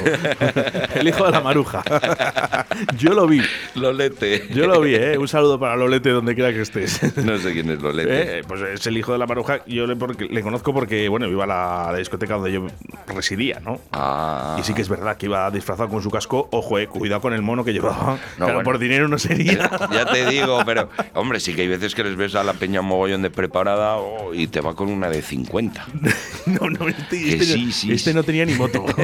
El 0.93 1.07
hijo 1.07 1.25
de 1.25 1.31
la 1.31 1.41
maruja. 1.41 1.83
Yo 2.97 3.13
lo 3.13 3.27
vi. 3.27 3.41
Lolete. 3.75 4.47
Yo 4.53 4.67
lo 4.67 4.79
vi, 4.81 4.95
¿eh? 4.95 5.17
Un 5.17 5.27
saludo 5.27 5.59
para 5.59 5.75
Lolete 5.75 6.09
donde 6.11 6.33
quiera 6.35 6.53
que 6.53 6.61
estés. 6.61 7.01
No 7.17 7.37
sé 7.37 7.51
quién 7.53 7.69
es 7.71 7.81
Lolete. 7.81 8.39
Eh, 8.39 8.43
Pues 8.47 8.61
es 8.61 8.87
el 8.87 8.97
hijo 8.97 9.11
de 9.11 9.17
la 9.17 9.27
maruja. 9.27 9.59
Yo 9.65 9.85
le, 9.85 9.95
porque- 9.97 10.25
le 10.25 10.41
conozco 10.41 10.73
porque, 10.73 11.09
bueno, 11.09 11.27
iba 11.27 11.43
a 11.43 11.47
la, 11.47 11.89
la 11.91 11.97
discoteca 11.97 12.35
donde 12.35 12.51
yo 12.53 12.67
residía, 13.13 13.59
¿no? 13.59 13.79
Ah. 13.91 14.55
Y 14.59 14.63
sí 14.63 14.73
que 14.73 14.81
es 14.81 14.87
verdad 14.89 15.17
que 15.17 15.24
iba 15.25 15.49
disfrazado 15.51 15.89
con 15.89 16.01
su 16.01 16.09
casco. 16.09 16.47
Ojo, 16.51 16.79
eh, 16.79 16.87
cuidado 16.87 17.21
con 17.21 17.33
el 17.33 17.41
mono 17.41 17.63
que 17.63 17.73
llevaba. 17.73 18.17
No, 18.37 18.45
bueno. 18.45 18.63
por 18.63 18.79
dinero 18.79 19.07
no 19.07 19.17
sería. 19.17 19.69
Ya 19.91 20.05
te 20.05 20.25
digo, 20.29 20.59
pero 20.65 20.89
hombre, 21.13 21.39
sí 21.39 21.53
que 21.53 21.61
hay 21.61 21.67
veces 21.67 21.95
que 21.95 22.03
les 22.03 22.15
ves 22.15 22.35
a 22.35 22.43
la 22.43 22.53
peña 22.53 22.81
mogollón 22.81 23.21
de 23.21 23.29
preparada 23.29 23.97
oh, 23.97 24.33
y 24.33 24.47
te 24.47 24.61
va 24.61 24.75
con 24.75 24.89
una 24.89 25.09
de 25.09 25.21
50. 25.21 25.85
no, 26.45 26.69
no, 26.69 26.87
este, 26.87 27.33
este 27.33 27.37
no- 27.37 27.53
sí, 27.53 27.71
sí, 27.71 27.91
este 27.91 28.11
sí. 28.11 28.15
no 28.15 28.23
tenía 28.23 28.45
ni 28.45 28.53
moto. 28.53 28.85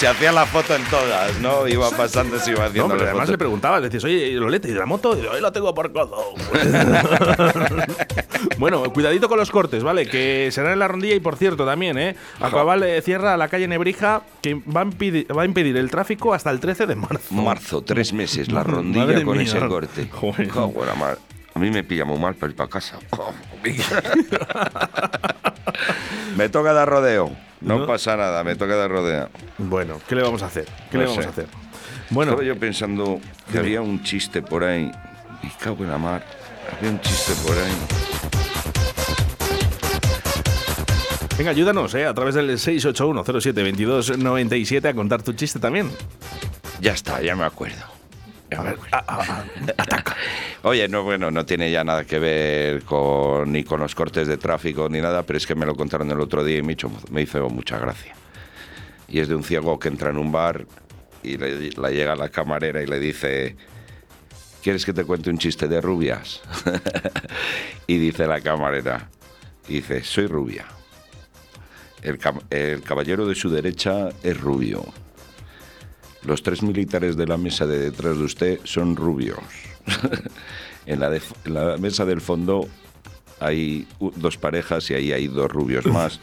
Se 0.00 0.08
hacía 0.08 0.32
la 0.32 0.46
foto 0.46 0.74
en 0.74 0.82
todas, 0.84 1.38
¿no? 1.40 1.68
Iba 1.68 1.90
pasando, 1.90 2.38
se 2.38 2.52
iba 2.52 2.60
No, 2.60 2.66
haciendo 2.68 2.88
pero 2.94 3.00
la 3.04 3.10
además 3.10 3.26
foto. 3.26 3.32
le 3.32 3.38
preguntaba, 3.38 3.80
decías, 3.82 4.02
oye, 4.04 4.30
Lolete, 4.32 4.70
¿y 4.70 4.72
la 4.72 4.86
moto? 4.86 5.14
Y 5.14 5.26
ahí 5.26 5.42
la 5.42 5.52
tengo 5.52 5.74
por 5.74 5.92
codo. 5.92 6.32
bueno, 8.58 8.82
cuidadito 8.94 9.28
con 9.28 9.38
los 9.38 9.50
cortes, 9.50 9.82
¿vale? 9.82 10.06
Que 10.06 10.48
será 10.52 10.72
en 10.72 10.78
la 10.78 10.88
rondilla 10.88 11.14
y 11.14 11.20
por 11.20 11.36
cierto 11.36 11.66
también, 11.66 11.98
¿eh? 11.98 12.16
Aquaval 12.40 12.82
eh, 12.84 13.02
cierra 13.02 13.36
la 13.36 13.48
calle 13.48 13.68
Nebrija 13.68 14.22
que 14.40 14.54
va 14.54 14.80
a, 14.80 14.84
impedir, 14.84 15.26
va 15.36 15.42
a 15.42 15.44
impedir 15.44 15.76
el 15.76 15.90
tráfico 15.90 16.32
hasta 16.32 16.50
el 16.50 16.60
13 16.60 16.86
de 16.86 16.96
marzo. 16.96 17.34
Marzo, 17.34 17.82
tres 17.82 18.14
meses, 18.14 18.50
la 18.50 18.62
rondilla 18.64 19.04
Madre 19.04 19.22
con 19.22 19.36
mía. 19.36 19.46
ese 19.46 19.60
corte. 19.68 20.08
Joder. 20.10 20.48
Joder, 20.48 20.88
A 21.54 21.58
mí 21.58 21.70
me 21.70 21.84
pilla 21.84 22.06
muy 22.06 22.18
mal 22.18 22.34
para 22.36 22.48
ir 22.50 22.56
para 22.56 22.70
casa. 22.70 22.98
me 26.38 26.48
toca 26.48 26.72
dar 26.72 26.88
rodeo. 26.88 27.49
No, 27.60 27.78
No. 27.80 27.86
pasa 27.86 28.16
nada, 28.16 28.42
me 28.44 28.54
toca 28.56 28.74
dar 28.76 28.90
rodeo. 28.90 29.28
Bueno, 29.58 30.00
¿qué 30.08 30.14
le 30.14 30.22
vamos 30.22 30.42
a 30.42 30.46
hacer? 30.46 30.64
¿Qué 30.90 30.96
No 30.96 31.00
le 31.04 31.08
vamos 31.08 31.22
sé. 31.24 31.28
a 31.28 31.32
hacer? 31.32 31.46
Bueno, 32.10 32.32
Estaba 32.32 32.46
yo 32.46 32.58
pensando 32.58 33.20
que 33.46 33.52
Dime. 33.52 33.60
había 33.64 33.80
un 33.82 34.02
chiste 34.02 34.42
por 34.42 34.64
ahí. 34.64 34.90
Me 35.42 35.50
cago 35.60 35.84
en 35.84 35.90
la 35.90 35.98
mar. 35.98 36.22
Había 36.78 36.90
un 36.90 37.00
chiste 37.00 37.32
por 37.46 37.56
ahí. 37.56 37.72
Venga, 41.38 41.50
ayúdanos, 41.52 41.94
¿eh? 41.94 42.04
A 42.06 42.12
través 42.14 42.34
del 42.34 42.50
681072297 42.50 44.88
a 44.88 44.94
contar 44.94 45.22
tu 45.22 45.32
chiste 45.32 45.58
también. 45.58 45.90
Ya 46.80 46.92
está, 46.92 47.20
ya 47.22 47.34
me 47.36 47.44
acuerdo. 47.44 47.82
A 48.56 48.62
ver, 48.62 48.78
a- 48.92 48.98
a- 48.98 49.44
ataca. 49.78 50.16
Oye, 50.62 50.88
no, 50.88 51.02
bueno, 51.04 51.30
no 51.30 51.46
tiene 51.46 51.70
ya 51.70 51.84
nada 51.84 52.04
que 52.04 52.18
ver 52.18 52.82
con, 52.84 53.52
ni 53.52 53.62
con 53.64 53.80
los 53.80 53.94
cortes 53.94 54.26
de 54.28 54.36
tráfico 54.36 54.88
ni 54.88 55.00
nada, 55.00 55.22
pero 55.24 55.36
es 55.36 55.46
que 55.46 55.54
me 55.54 55.66
lo 55.66 55.74
contaron 55.76 56.10
el 56.10 56.20
otro 56.20 56.42
día 56.44 56.58
y 56.58 56.62
me 56.62 56.72
hizo, 56.74 56.90
me 57.10 57.22
hizo 57.22 57.48
mucha 57.48 57.78
gracia. 57.78 58.14
Y 59.08 59.20
es 59.20 59.28
de 59.28 59.34
un 59.34 59.44
ciego 59.44 59.78
que 59.78 59.88
entra 59.88 60.10
en 60.10 60.18
un 60.18 60.32
bar 60.32 60.66
y 61.22 61.36
le, 61.36 61.70
la 61.72 61.90
llega 61.90 62.14
la 62.16 62.28
camarera 62.28 62.82
y 62.82 62.86
le 62.86 62.98
dice, 63.00 63.56
¿quieres 64.62 64.84
que 64.84 64.92
te 64.92 65.04
cuente 65.04 65.30
un 65.30 65.38
chiste 65.38 65.68
de 65.68 65.80
rubias? 65.80 66.40
y 67.86 67.98
dice 67.98 68.26
la 68.26 68.40
camarera, 68.40 69.08
y 69.68 69.74
dice, 69.74 70.02
soy 70.02 70.26
rubia. 70.26 70.66
El 72.02 72.82
caballero 72.82 73.26
de 73.26 73.34
su 73.34 73.50
derecha 73.50 74.08
es 74.22 74.40
rubio. 74.40 74.84
Los 76.24 76.42
tres 76.42 76.62
militares 76.62 77.16
de 77.16 77.26
la 77.26 77.36
mesa 77.38 77.66
de 77.66 77.78
detrás 77.78 78.18
de 78.18 78.24
usted 78.24 78.60
son 78.64 78.94
rubios. 78.96 79.38
en, 80.86 81.00
la 81.00 81.08
de- 81.10 81.22
en 81.44 81.54
la 81.54 81.76
mesa 81.78 82.04
del 82.04 82.20
fondo 82.20 82.68
hay 83.40 83.86
dos 84.16 84.36
parejas 84.36 84.90
y 84.90 84.94
ahí 84.94 85.12
hay 85.12 85.28
dos 85.28 85.50
rubios 85.50 85.86
más. 85.92 86.20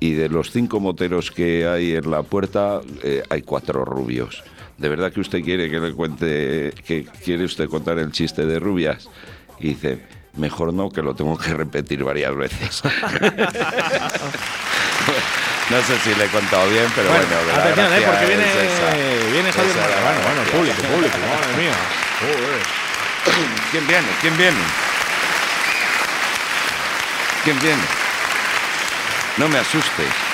Y 0.00 0.14
de 0.14 0.28
los 0.28 0.50
cinco 0.50 0.80
moteros 0.80 1.30
que 1.30 1.66
hay 1.68 1.92
en 1.94 2.10
la 2.10 2.24
puerta 2.24 2.80
eh, 3.04 3.22
hay 3.30 3.42
cuatro 3.42 3.84
rubios. 3.84 4.42
¿De 4.78 4.88
verdad 4.88 5.12
que 5.12 5.20
usted 5.20 5.42
quiere 5.42 5.70
que 5.70 5.78
le 5.78 5.92
cuente, 5.92 6.72
que 6.84 7.04
quiere 7.24 7.44
usted 7.44 7.68
contar 7.68 8.00
el 8.00 8.10
chiste 8.10 8.44
de 8.44 8.58
rubias? 8.58 9.08
Y 9.60 9.68
dice, 9.68 10.00
mejor 10.36 10.74
no, 10.74 10.90
que 10.90 11.02
lo 11.02 11.14
tengo 11.14 11.38
que 11.38 11.54
repetir 11.54 12.02
varias 12.02 12.34
veces. 12.34 12.82
no 15.70 15.82
sé 15.82 15.98
si 16.00 16.14
le 16.14 16.24
he 16.24 16.28
contado 16.28 16.68
bien, 16.68 16.86
pero 16.94 17.08
bueno, 17.08 17.24
la 17.46 17.62
atención, 17.62 17.92
¿eh? 17.92 18.02
Porque 18.06 18.26
viene, 18.26 18.44
es 18.44 19.32
viene 19.32 19.52
Javier 19.52 19.76
la 19.76 19.82
Bueno, 19.82 20.20
bueno, 20.22 20.42
público, 20.50 20.82
público, 20.82 21.18
madre 21.18 21.56
mía. 21.56 21.72
¿Quién 23.70 23.86
viene? 23.86 24.08
¿Quién 24.20 24.36
viene? 24.36 24.58
¿Quién 27.44 27.58
viene? 27.60 27.82
No 29.36 29.48
me 29.48 29.58
asustes. 29.58 30.31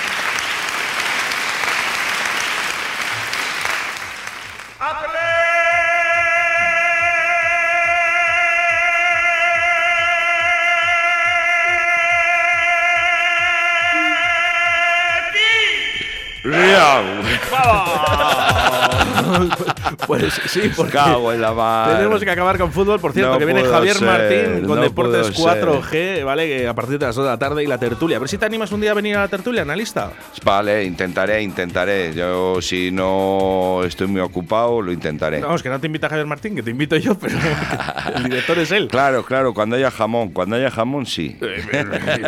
Pues 20.09 20.33
sí, 20.47 20.71
porque 20.75 20.93
Cago 20.93 21.33
en 21.33 21.41
la 21.41 21.53
mar. 21.53 21.97
tenemos 21.97 22.25
que 22.25 22.31
acabar 22.31 22.59
con 22.59 22.73
fútbol. 22.73 22.99
Por 22.99 23.13
cierto, 23.13 23.33
No 23.35 23.39
que 23.39 23.45
viene 23.45 23.63
Javier 23.63 23.97
ser, 23.97 24.07
Martín 24.07 24.67
con 24.67 24.77
no 24.77 24.83
Deportes 24.83 25.31
puedo 25.31 25.55
4G, 25.83 26.25
¿vale? 26.25 26.67
A 26.67 26.75
partir 26.75 26.99
de 26.99 27.07
las 27.07 27.15
2 27.15 27.25
de 27.27 27.31
la 27.31 27.39
tarde 27.39 27.63
y 27.63 27.67
la 27.67 27.79
tertulia. 27.79 28.17
A 28.17 28.21
ver 28.21 28.29
si 28.29 28.39
te 28.39 28.47
animas 28.47 28.73
un 28.73 28.81
día 28.81 28.91
a 28.93 28.95
venir 28.95 29.17
a 29.17 29.21
la 29.21 29.29
tertulia, 29.29 29.63
analista. 29.63 30.11
Vale, 30.43 30.83
intentaré, 30.85 31.43
intentaré. 31.43 32.15
Yo 32.15 32.61
si 32.63 32.91
no 32.91 33.83
estoy 33.85 34.07
muy 34.07 34.21
ocupado, 34.23 34.81
lo 34.83 34.91
intentaré. 34.93 35.41
Vamos, 35.41 35.63
que 35.63 35.69
no 35.69 35.79
te 35.79 35.87
invita 35.87 36.09
Javier 36.09 36.27
Martín, 36.27 36.57
que 36.57 36.63
te 36.63 36.71
invito 36.71 36.97
yo, 36.97 37.15
pero 37.15 37.37
el 38.17 38.25
director 38.25 38.59
es 38.59 38.73
él. 38.73 38.89
Claro, 38.89 39.25
claro, 39.25 39.53
cuando 39.55 39.77
haya 39.77 39.91
jamón, 39.91 40.31
cuando 40.31 40.57
haya 40.57 40.71
jamón, 40.71 41.05
sí. 41.07 41.37
Eh, 41.41 41.85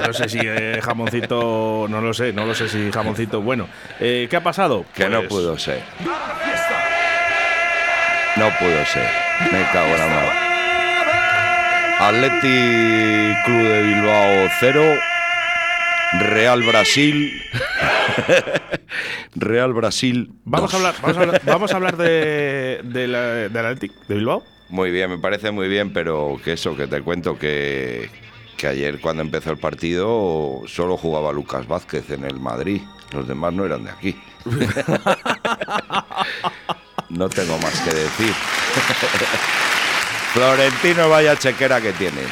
No 0.06 0.12
sé 0.12 0.28
si 0.28 0.38
eh, 0.42 0.80
jamoncito, 0.82 1.86
no 1.88 2.00
lo 2.00 2.12
sé, 2.12 2.32
no 2.32 2.44
lo 2.44 2.54
sé 2.54 2.68
si 2.68 2.90
jamoncito. 2.92 3.40
Bueno, 3.40 3.66
eh, 3.98 4.26
¿qué 4.28 4.36
ha 4.36 4.42
pasado? 4.42 4.84
Que 4.94 5.08
no 5.08 5.18
Pues, 5.20 5.28
pudo 5.28 5.58
ser. 5.58 5.80
No 8.40 8.48
pudo 8.58 8.84
ser. 8.86 9.06
Me 9.52 9.62
cago 9.70 9.92
en 9.92 9.98
la 9.98 10.06
mano. 10.06 10.30
Atleti 11.98 13.34
Club 13.44 13.64
de 13.64 13.82
Bilbao 13.82 14.48
0. 14.60 14.82
Real 16.20 16.62
Brasil. 16.62 17.42
Real 19.34 19.74
Brasil. 19.74 20.32
Vamos 20.46 20.72
a 20.72 20.78
hablar, 20.78 20.94
vamos 21.02 21.18
a 21.18 21.20
hablar, 21.20 21.42
vamos 21.44 21.70
a 21.70 21.76
hablar 21.76 21.98
de, 21.98 22.80
de 22.82 23.08
la, 23.08 23.20
del 23.20 23.58
Athletic 23.58 23.92
de 24.08 24.14
Bilbao. 24.14 24.42
Muy 24.70 24.90
bien, 24.90 25.10
me 25.10 25.18
parece 25.18 25.50
muy 25.50 25.68
bien, 25.68 25.92
pero 25.92 26.40
que 26.42 26.54
eso, 26.54 26.74
que 26.74 26.86
te 26.86 27.02
cuento 27.02 27.38
que, 27.38 28.08
que 28.56 28.68
ayer 28.68 29.02
cuando 29.02 29.20
empezó 29.20 29.50
el 29.50 29.58
partido 29.58 30.62
solo 30.66 30.96
jugaba 30.96 31.30
Lucas 31.30 31.68
Vázquez 31.68 32.08
en 32.08 32.24
el 32.24 32.40
Madrid. 32.40 32.80
Los 33.12 33.28
demás 33.28 33.52
no 33.52 33.66
eran 33.66 33.84
de 33.84 33.90
aquí. 33.90 34.18
no 37.10 37.28
tengo 37.28 37.58
más 37.58 37.78
que 37.80 37.92
decir. 37.94 38.32
Florentino, 40.32 41.08
vaya 41.08 41.36
chequera 41.36 41.80
que 41.80 41.92
tienes. 41.92 42.28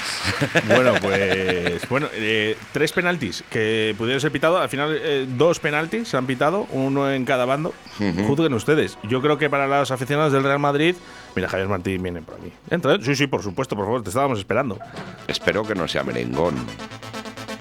Bueno, 0.68 0.94
pues 1.02 1.88
bueno, 1.88 2.06
eh, 2.12 2.56
tres 2.72 2.92
penaltis 2.92 3.42
que 3.50 3.92
pudieron 3.98 4.20
ser 4.20 4.30
pitados. 4.30 4.60
Al 4.60 4.68
final, 4.68 4.96
eh, 5.02 5.26
dos 5.28 5.58
penaltis 5.58 6.06
se 6.06 6.16
han 6.16 6.24
pitado, 6.24 6.68
uno 6.70 7.10
en 7.10 7.24
cada 7.24 7.44
bando. 7.44 7.74
Juzguen 7.98 8.52
ustedes. 8.54 8.96
Yo 9.02 9.20
creo 9.20 9.36
que 9.36 9.50
para 9.50 9.66
los 9.66 9.90
aficionados 9.90 10.32
del 10.32 10.44
Real 10.44 10.60
Madrid, 10.60 10.94
mira, 11.34 11.48
Javier 11.48 11.68
Martín 11.68 12.00
viene 12.00 12.22
por 12.22 12.36
aquí. 12.36 12.52
Entra, 12.70 12.98
sí, 13.02 13.16
sí, 13.16 13.26
por 13.26 13.42
supuesto, 13.42 13.74
por 13.74 13.86
favor, 13.86 14.02
te 14.04 14.10
estábamos 14.10 14.38
esperando. 14.38 14.78
Espero 15.26 15.64
que 15.64 15.74
no 15.74 15.88
sea 15.88 16.04
merengón. 16.04 16.54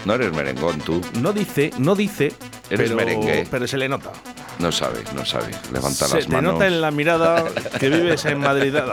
No 0.05 0.13
eres 0.13 0.31
merengón 0.33 0.79
tú. 0.81 1.01
No 1.19 1.33
dice, 1.33 1.71
no 1.79 1.95
dice, 1.95 2.31
Eres 2.69 2.91
pero, 2.91 2.95
merengue. 2.95 3.47
pero 3.49 3.65
se 3.67 3.77
le 3.77 3.89
nota. 3.89 4.11
No 4.59 4.71
sabes, 4.71 5.13
no 5.13 5.25
sabes. 5.25 5.55
Levanta 5.71 6.07
Se 6.07 6.15
las 6.15 6.29
manos. 6.29 6.53
nota 6.53 6.67
en 6.67 6.81
la 6.81 6.91
mirada 6.91 7.45
que 7.79 7.89
vives 7.89 8.25
en 8.25 8.39
Madrid. 8.39 8.73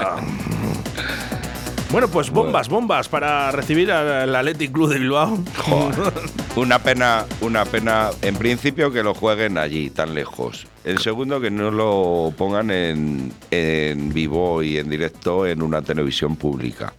Bueno, 1.91 2.09
pues 2.09 2.31
bombas, 2.31 2.69
bombas 2.69 3.09
para 3.09 3.53
recibir 3.53 3.93
al 3.93 4.35
Athletic 4.35 4.73
Club 4.73 4.93
de 4.93 4.99
Bilbao. 4.99 5.39
Joder. 5.59 6.13
Una 6.57 6.81
pena, 6.81 7.25
una 7.41 7.65
pena. 7.65 8.11
En 8.21 8.35
principio 8.35 8.91
que 8.91 9.05
lo 9.05 9.15
jueguen 9.15 9.59
allí, 9.59 9.91
tan 9.91 10.13
lejos. 10.13 10.67
En 10.85 10.99
segundo 10.99 11.41
que 11.41 11.53
no 11.53 11.71
lo 11.71 12.33
pongan 12.37 12.73
en, 12.73 13.33
en 13.53 14.13
vivo 14.13 14.61
y 14.65 14.79
en 14.79 14.91
directo 14.91 15.47
en 15.47 15.63
una 15.63 15.83
televisión 15.83 16.35
pública. 16.35 16.93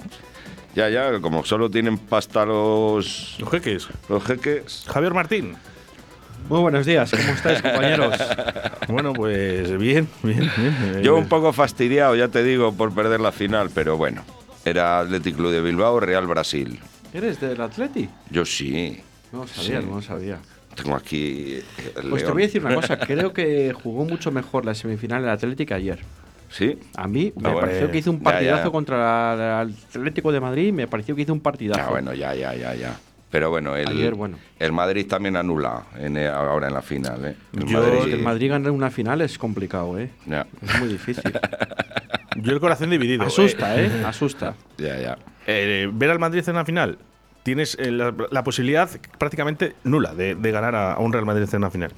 Ya, 0.76 0.88
ya, 0.90 1.20
como 1.20 1.44
solo 1.44 1.70
tienen 1.70 1.98
pasta 1.98 2.46
los, 2.46 3.36
Los 3.40 3.50
jeques. 3.50 3.90
los 4.08 4.24
jeques. 4.24 4.86
Javier 4.88 5.14
Martín. 5.14 5.58
Muy 6.50 6.60
buenos 6.60 6.86
días, 6.86 7.10
¿cómo 7.12 7.34
estáis, 7.34 7.62
compañeros? 7.62 8.16
Bueno, 8.88 9.14
pues 9.14 9.76
bien, 9.80 10.08
bien, 10.22 10.48
bien. 10.58 11.02
Yo 11.02 11.16
un 11.16 11.28
poco 11.28 11.52
fastidiado, 11.52 12.16
ya 12.16 12.28
te 12.28 12.44
digo, 12.44 12.72
por 12.72 12.94
perder 12.94 13.20
la 13.20 13.32
final, 13.32 13.72
pero 13.74 13.98
bueno. 13.98 14.22
Era 14.64 15.00
Athletic 15.00 15.36
Club 15.36 15.52
de 15.52 15.60
Bilbao, 15.62 16.00
Real 16.00 16.28
Brasil. 16.28 16.80
¿Eres 17.12 17.42
del 17.42 17.60
Atleti? 17.60 18.08
Yo 18.30 18.46
sí. 18.46 19.02
No 19.32 19.40
lo 19.40 19.48
sabía, 19.48 19.82
Sí. 19.82 19.88
no 19.90 19.96
lo 19.96 20.02
sabía. 20.04 20.38
Tengo 20.76 20.96
aquí. 20.96 21.56
el 21.96 22.10
Pues 22.10 22.22
te 22.22 22.28
león. 22.28 22.34
voy 22.34 22.44
a 22.44 22.46
decir 22.46 22.64
una 22.64 22.76
cosa, 22.76 23.00
creo 23.08 23.34
que 23.34 23.74
jugó 23.74 24.06
mucho 24.06 24.32
mejor 24.32 24.66
la 24.66 24.76
semifinal 24.76 25.24
del 25.24 25.32
Atlético 25.32 25.74
ayer. 25.74 26.00
¿Sí? 26.52 26.78
A 26.96 27.08
mí 27.08 27.34
me 27.36 27.50
Ah, 27.50 27.54
bueno. 27.54 27.60
pareció 27.62 27.90
que 27.90 27.98
hizo 27.98 28.12
un 28.12 28.20
Ya, 28.20 28.24
ya. 28.26 28.32
partidazo 28.32 28.72
contra 28.72 29.62
el 29.64 29.74
Atlético 29.98 30.32
de 30.32 30.40
Madrid, 30.42 30.72
me 30.74 30.88
pareció 30.88 31.16
que 31.16 31.24
hizo 31.24 31.34
un 31.34 31.40
partidazo. 31.42 31.80
Ya, 31.82 31.90
bueno, 31.90 32.14
ya, 32.14 32.36
ya, 32.36 32.54
ya, 32.54 32.76
ya. 32.76 32.96
Pero 33.36 33.50
bueno, 33.50 33.76
el, 33.76 33.90
Ayer, 33.90 34.16
bueno. 34.16 34.38
el 34.58 34.72
Madrid 34.72 35.06
también 35.08 35.36
anula 35.36 35.84
en, 36.00 36.16
eh, 36.16 36.26
ahora 36.30 36.70
en 36.70 36.74
la 36.74 36.82
final. 36.82 37.26
¿eh? 37.26 37.36
El 37.54 37.66
Yo- 37.66 38.06
que 38.06 38.14
el 38.14 38.22
Madrid 38.22 38.50
ganar 38.50 38.72
una 38.72 38.90
final 38.90 39.20
es 39.20 39.38
complicado, 39.38 40.00
¿eh? 40.00 40.10
Es 40.62 40.80
muy 40.80 40.88
difícil. 40.88 41.34
Yo 42.38 42.54
el 42.54 42.62
corazón 42.62 42.92
dividido. 42.92 43.24
Asusta, 43.26 43.76
¿eh? 43.82 43.92
Asusta. 44.06 44.56
ya, 44.78 44.98
ya. 45.02 45.18
Eh, 45.48 45.90
ver 45.92 46.12
al 46.12 46.20
Madrid 46.20 46.48
en 46.48 46.56
la 46.56 46.64
final, 46.64 46.98
tienes 47.44 47.76
eh, 47.78 47.92
la, 47.92 48.14
la 48.32 48.42
posibilidad 48.46 48.90
prácticamente 49.18 49.76
nula 49.84 50.14
de, 50.16 50.36
de 50.36 50.52
ganar 50.52 50.74
a, 50.74 50.94
a 50.94 51.00
un 51.00 51.12
Real 51.12 51.26
Madrid 51.26 51.46
en 51.52 51.58
una 51.58 51.70
final. 51.72 51.92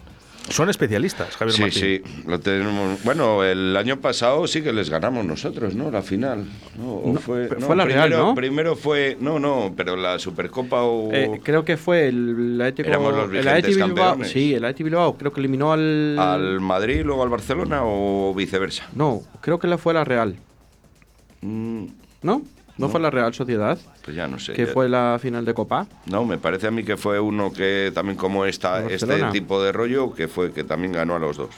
Son 0.50 0.70
especialistas, 0.70 1.36
Javier 1.36 1.56
Sí, 1.56 1.62
Martín. 1.62 1.82
sí, 1.82 2.22
lo 2.28 2.40
tenemos. 2.40 3.04
Bueno, 3.04 3.44
el 3.44 3.76
año 3.76 4.00
pasado 4.00 4.48
sí 4.48 4.62
que 4.62 4.72
les 4.72 4.90
ganamos 4.90 5.26
nosotros, 5.26 5.76
¿no? 5.76 5.92
La 5.92 6.02
final. 6.02 6.46
¿no? 6.78 6.94
¿O 6.94 7.14
No, 7.14 7.20
fue, 7.20 7.48
pero 7.48 7.60
no, 7.60 7.68
fue 7.68 7.76
la 7.76 7.84
Real, 7.86 8.04
primero, 8.10 8.26
¿no? 8.28 8.36
Primero 8.36 8.76
fue. 8.76 9.18
No, 9.20 9.40
no, 9.40 9.74
pero 9.76 9.96
la 9.98 10.20
Supercopa 10.20 10.84
o. 10.84 11.12
Eh, 11.14 11.42
creo 11.44 11.66
que 11.66 11.76
fue 11.76 12.08
el 12.08 12.60
Atlético 12.62 12.88
Éramos 12.90 13.14
los 13.14 13.24
el 13.26 13.62
Bilbao. 13.64 13.88
campeones. 13.88 14.32
Sí, 14.32 14.54
el 14.54 14.64
Atlético 14.64 14.86
Bilbao 14.86 15.18
creo 15.18 15.34
que 15.34 15.40
eliminó 15.42 15.74
al 15.74 16.18
¿Al 16.18 16.62
Madrid, 16.62 17.02
luego 17.04 17.24
al 17.24 17.30
Barcelona 17.30 17.82
o 17.84 18.34
viceversa? 18.34 18.88
No, 18.96 19.22
creo 19.42 19.60
que 19.60 19.68
la 19.68 19.78
fue 19.78 19.94
la 19.94 20.04
Real. 20.06 20.36
Mm, 21.42 21.86
¿No? 22.24 22.42
¿No, 22.78 22.90
fue 22.90 23.00
la 23.00 23.10
Real 23.10 23.34
Sociedad? 23.34 23.78
pues 24.04 24.16
ya 24.16 24.28
no 24.28 24.38
sé. 24.40 24.54
que 24.54 24.66
ya- 24.68 24.72
fue 24.74 24.88
la 24.88 25.18
final 25.22 25.44
de 25.46 25.54
Copa. 25.54 25.88
No, 26.06 26.26
me 26.26 26.38
parece 26.38 26.68
a 26.68 26.72
mí 26.72 26.84
que 26.84 26.96
fue 26.98 27.20
uno 27.20 27.52
que 27.52 27.92
también 27.94 28.18
como 28.18 28.46
esta, 28.46 28.86
este 28.90 29.24
tipo 29.32 29.62
de 29.62 29.72
rollo, 29.72 30.14
que 30.14 30.28
fue 30.28 30.52
que 30.52 30.64
también 30.64 30.92
ganó 30.94 31.16
a 31.16 31.20
los 31.20 31.38
dos. 31.38 31.50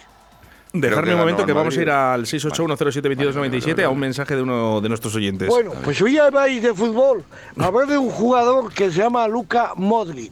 Dejarme 0.71 1.13
un 1.13 1.19
momento 1.19 1.45
que 1.47 1.51
vamos 1.53 1.75
a 1.77 1.81
ir 1.81 1.89
al 1.89 2.25
681072297 2.25 3.83
a 3.83 3.89
un 3.89 3.99
mensaje 3.99 4.35
de 4.35 4.43
uno 4.43 4.81
de 4.81 4.89
nuestros 4.89 5.15
oyentes. 5.15 5.47
Bueno, 5.49 5.71
pues 5.83 6.01
hoy 6.01 6.17
habláis 6.17 6.61
de 6.61 6.73
fútbol. 6.73 7.23
Hablé 7.57 7.87
de 7.87 7.97
un 7.97 8.09
jugador 8.09 8.71
que 8.73 8.91
se 8.91 8.99
llama 8.99 9.27
Luka 9.27 9.73
Modric. 9.75 10.31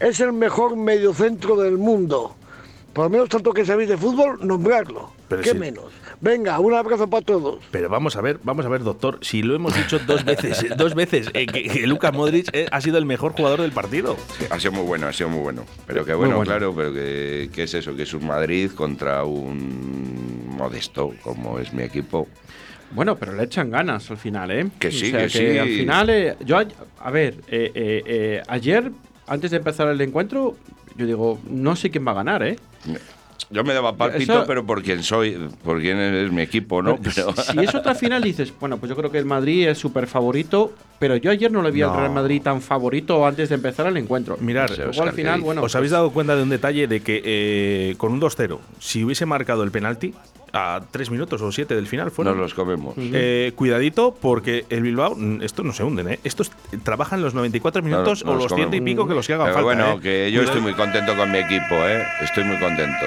es 0.00 0.20
el 0.20 0.32
mejor 0.32 0.76
mediocentro 0.76 1.56
del 1.56 1.78
mundo. 1.78 2.34
Por 2.92 3.04
lo 3.04 3.10
menos 3.10 3.28
tanto 3.28 3.52
que 3.52 3.64
sabéis 3.64 3.88
de 3.88 3.96
fútbol, 3.96 4.38
nombrarlo. 4.46 5.12
Pero 5.28 5.42
¿Qué 5.42 5.50
sí. 5.52 5.58
menos? 5.58 5.86
Venga, 6.20 6.58
un 6.60 6.72
abrazo 6.74 7.08
para 7.08 7.24
todos. 7.24 7.58
Pero 7.70 7.88
vamos 7.88 8.16
a 8.16 8.20
ver, 8.22 8.38
vamos 8.42 8.64
a 8.64 8.68
ver, 8.68 8.82
doctor, 8.82 9.18
si 9.22 9.42
lo 9.42 9.54
hemos 9.54 9.76
dicho 9.76 9.98
dos 9.98 10.24
veces, 10.24 10.64
dos 10.76 10.94
veces, 10.94 11.28
eh, 11.34 11.46
que, 11.46 11.64
que 11.64 11.86
Luka 11.86 12.10
Modric 12.12 12.48
eh, 12.54 12.66
ha 12.70 12.80
sido 12.80 12.96
el 12.98 13.04
mejor 13.04 13.32
jugador 13.32 13.60
del 13.60 13.72
partido. 13.72 14.16
Sí, 14.38 14.46
ha 14.50 14.58
sido 14.58 14.72
muy 14.72 14.84
bueno, 14.84 15.06
ha 15.08 15.12
sido 15.12 15.28
muy 15.28 15.40
bueno. 15.40 15.64
Pero 15.86 16.04
que 16.04 16.14
bueno, 16.14 16.36
bueno. 16.36 16.48
claro, 16.50 16.74
pero 16.74 16.92
que, 16.94 17.50
que 17.52 17.64
es 17.64 17.74
eso, 17.74 17.94
que 17.94 18.04
es 18.04 18.14
un 18.14 18.26
Madrid 18.26 18.70
contra 18.72 19.24
un 19.24 20.46
modesto, 20.56 21.12
como 21.22 21.58
es 21.58 21.72
mi 21.72 21.82
equipo. 21.82 22.26
Bueno, 22.92 23.16
pero 23.16 23.32
le 23.34 23.42
echan 23.44 23.70
ganas 23.70 24.10
al 24.10 24.16
final, 24.16 24.50
¿eh? 24.52 24.68
Que 24.78 24.90
sí, 24.90 25.08
O 25.08 25.10
sea, 25.10 25.20
que 25.24 25.28
sí. 25.28 25.58
Al 25.58 25.68
final, 25.68 26.08
eh, 26.10 26.36
yo, 26.44 26.56
a- 26.58 26.66
a 27.00 27.10
ver, 27.10 27.34
eh, 27.48 27.70
eh, 27.74 28.02
eh, 28.06 28.42
ayer, 28.48 28.90
antes 29.26 29.50
de 29.50 29.56
empezar 29.58 29.88
el 29.88 30.00
encuentro, 30.00 30.56
yo 30.96 31.04
digo, 31.04 31.38
no 31.50 31.76
sé 31.76 31.90
quién 31.90 32.06
va 32.06 32.12
a 32.12 32.14
ganar, 32.14 32.42
¿eh? 32.42 32.56
Yo 33.50 33.62
me 33.62 33.72
daba 33.74 33.96
pálpito, 33.96 34.32
Eso- 34.32 34.44
pero 34.46 34.66
por 34.66 34.82
quién 34.82 35.02
soy, 35.02 35.36
por 35.62 35.80
quién 35.80 35.98
es 35.98 36.32
mi 36.32 36.42
equipo, 36.42 36.82
¿no? 36.82 36.96
Pero, 36.96 37.32
Si 37.36 37.58
es 37.60 37.74
otra 37.74 37.94
final, 37.94 38.22
dices, 38.22 38.52
bueno, 38.58 38.78
pues 38.78 38.90
yo 38.90 38.96
creo 38.96 39.10
que 39.10 39.18
el 39.18 39.24
Madrid 39.24 39.68
es 39.68 39.78
súper 39.78 40.06
favorito, 40.08 40.72
pero 40.98 41.16
yo 41.16 41.30
ayer 41.30 41.52
no 41.52 41.62
le 41.62 41.70
vi 41.70 41.80
No. 41.80 41.90
al 41.92 41.96
Real 42.00 42.12
Madrid 42.12 42.42
tan 42.42 42.60
favorito 42.60 43.24
antes 43.26 43.48
de 43.48 43.54
empezar 43.54 43.86
el 43.86 43.96
encuentro. 43.98 44.36
Mirar, 44.40 44.70
No 44.70 44.74
sé, 44.76 44.82
Luego 44.82 44.90
Oscar, 44.90 45.08
al 45.08 45.14
final, 45.14 45.38
¿qué 45.40 45.44
bueno, 45.44 45.62
¿os 45.62 45.74
habéis 45.76 45.92
dado 45.92 46.10
cuenta 46.10 46.34
de 46.34 46.42
un 46.42 46.48
detalle 46.48 46.88
de 46.88 47.00
que 47.00 47.22
eh, 47.24 47.94
con 47.98 48.12
un 48.12 48.20
2-0, 48.20 48.58
si 48.80 49.04
hubiese 49.04 49.26
marcado 49.26 49.62
el 49.62 49.70
penalti 49.70 50.12
a 50.56 50.80
3 50.90 51.10
minutos 51.10 51.42
o 51.42 51.52
7 51.52 51.74
del 51.74 51.86
final, 51.86 52.10
fueron. 52.10 52.34
nos 52.34 52.42
los 52.42 52.54
comemos. 52.54 52.94
Eh, 52.96 53.52
cuidadito, 53.54 54.14
porque 54.18 54.64
el 54.70 54.82
Bilbao, 54.82 55.14
mm, 55.14 55.42
estos 55.42 55.64
no 55.64 55.72
se 55.72 55.84
hunden, 55.84 56.08
¿eh? 56.08 56.20
Estos 56.24 56.50
eh, 56.72 56.78
trabajan 56.82 57.20
los 57.22 57.34
94 57.34 57.82
minutos 57.82 58.24
No, 58.24 58.30
no 58.32 58.38
o 58.38 58.42
los 58.42 58.50
los 58.50 58.56
ciento 58.56 58.74
y 58.76 58.80
comemos. 58.80 58.94
pico 58.94 59.08
que 59.08 59.14
los 59.14 59.26
que 59.26 59.34
hagan 59.34 59.46
Pero 59.48 59.54
falta. 59.58 59.64
bueno, 59.64 59.98
¿eh? 59.98 60.00
que 60.02 60.32
yo 60.32 60.42
estoy 60.42 60.60
muy 60.62 60.72
contento 60.72 61.14
con 61.16 61.30
mi 61.30 61.38
equipo, 61.38 61.74
¿eh? 61.74 62.02
Estoy 62.22 62.44
muy 62.44 62.58
contento. 62.58 63.06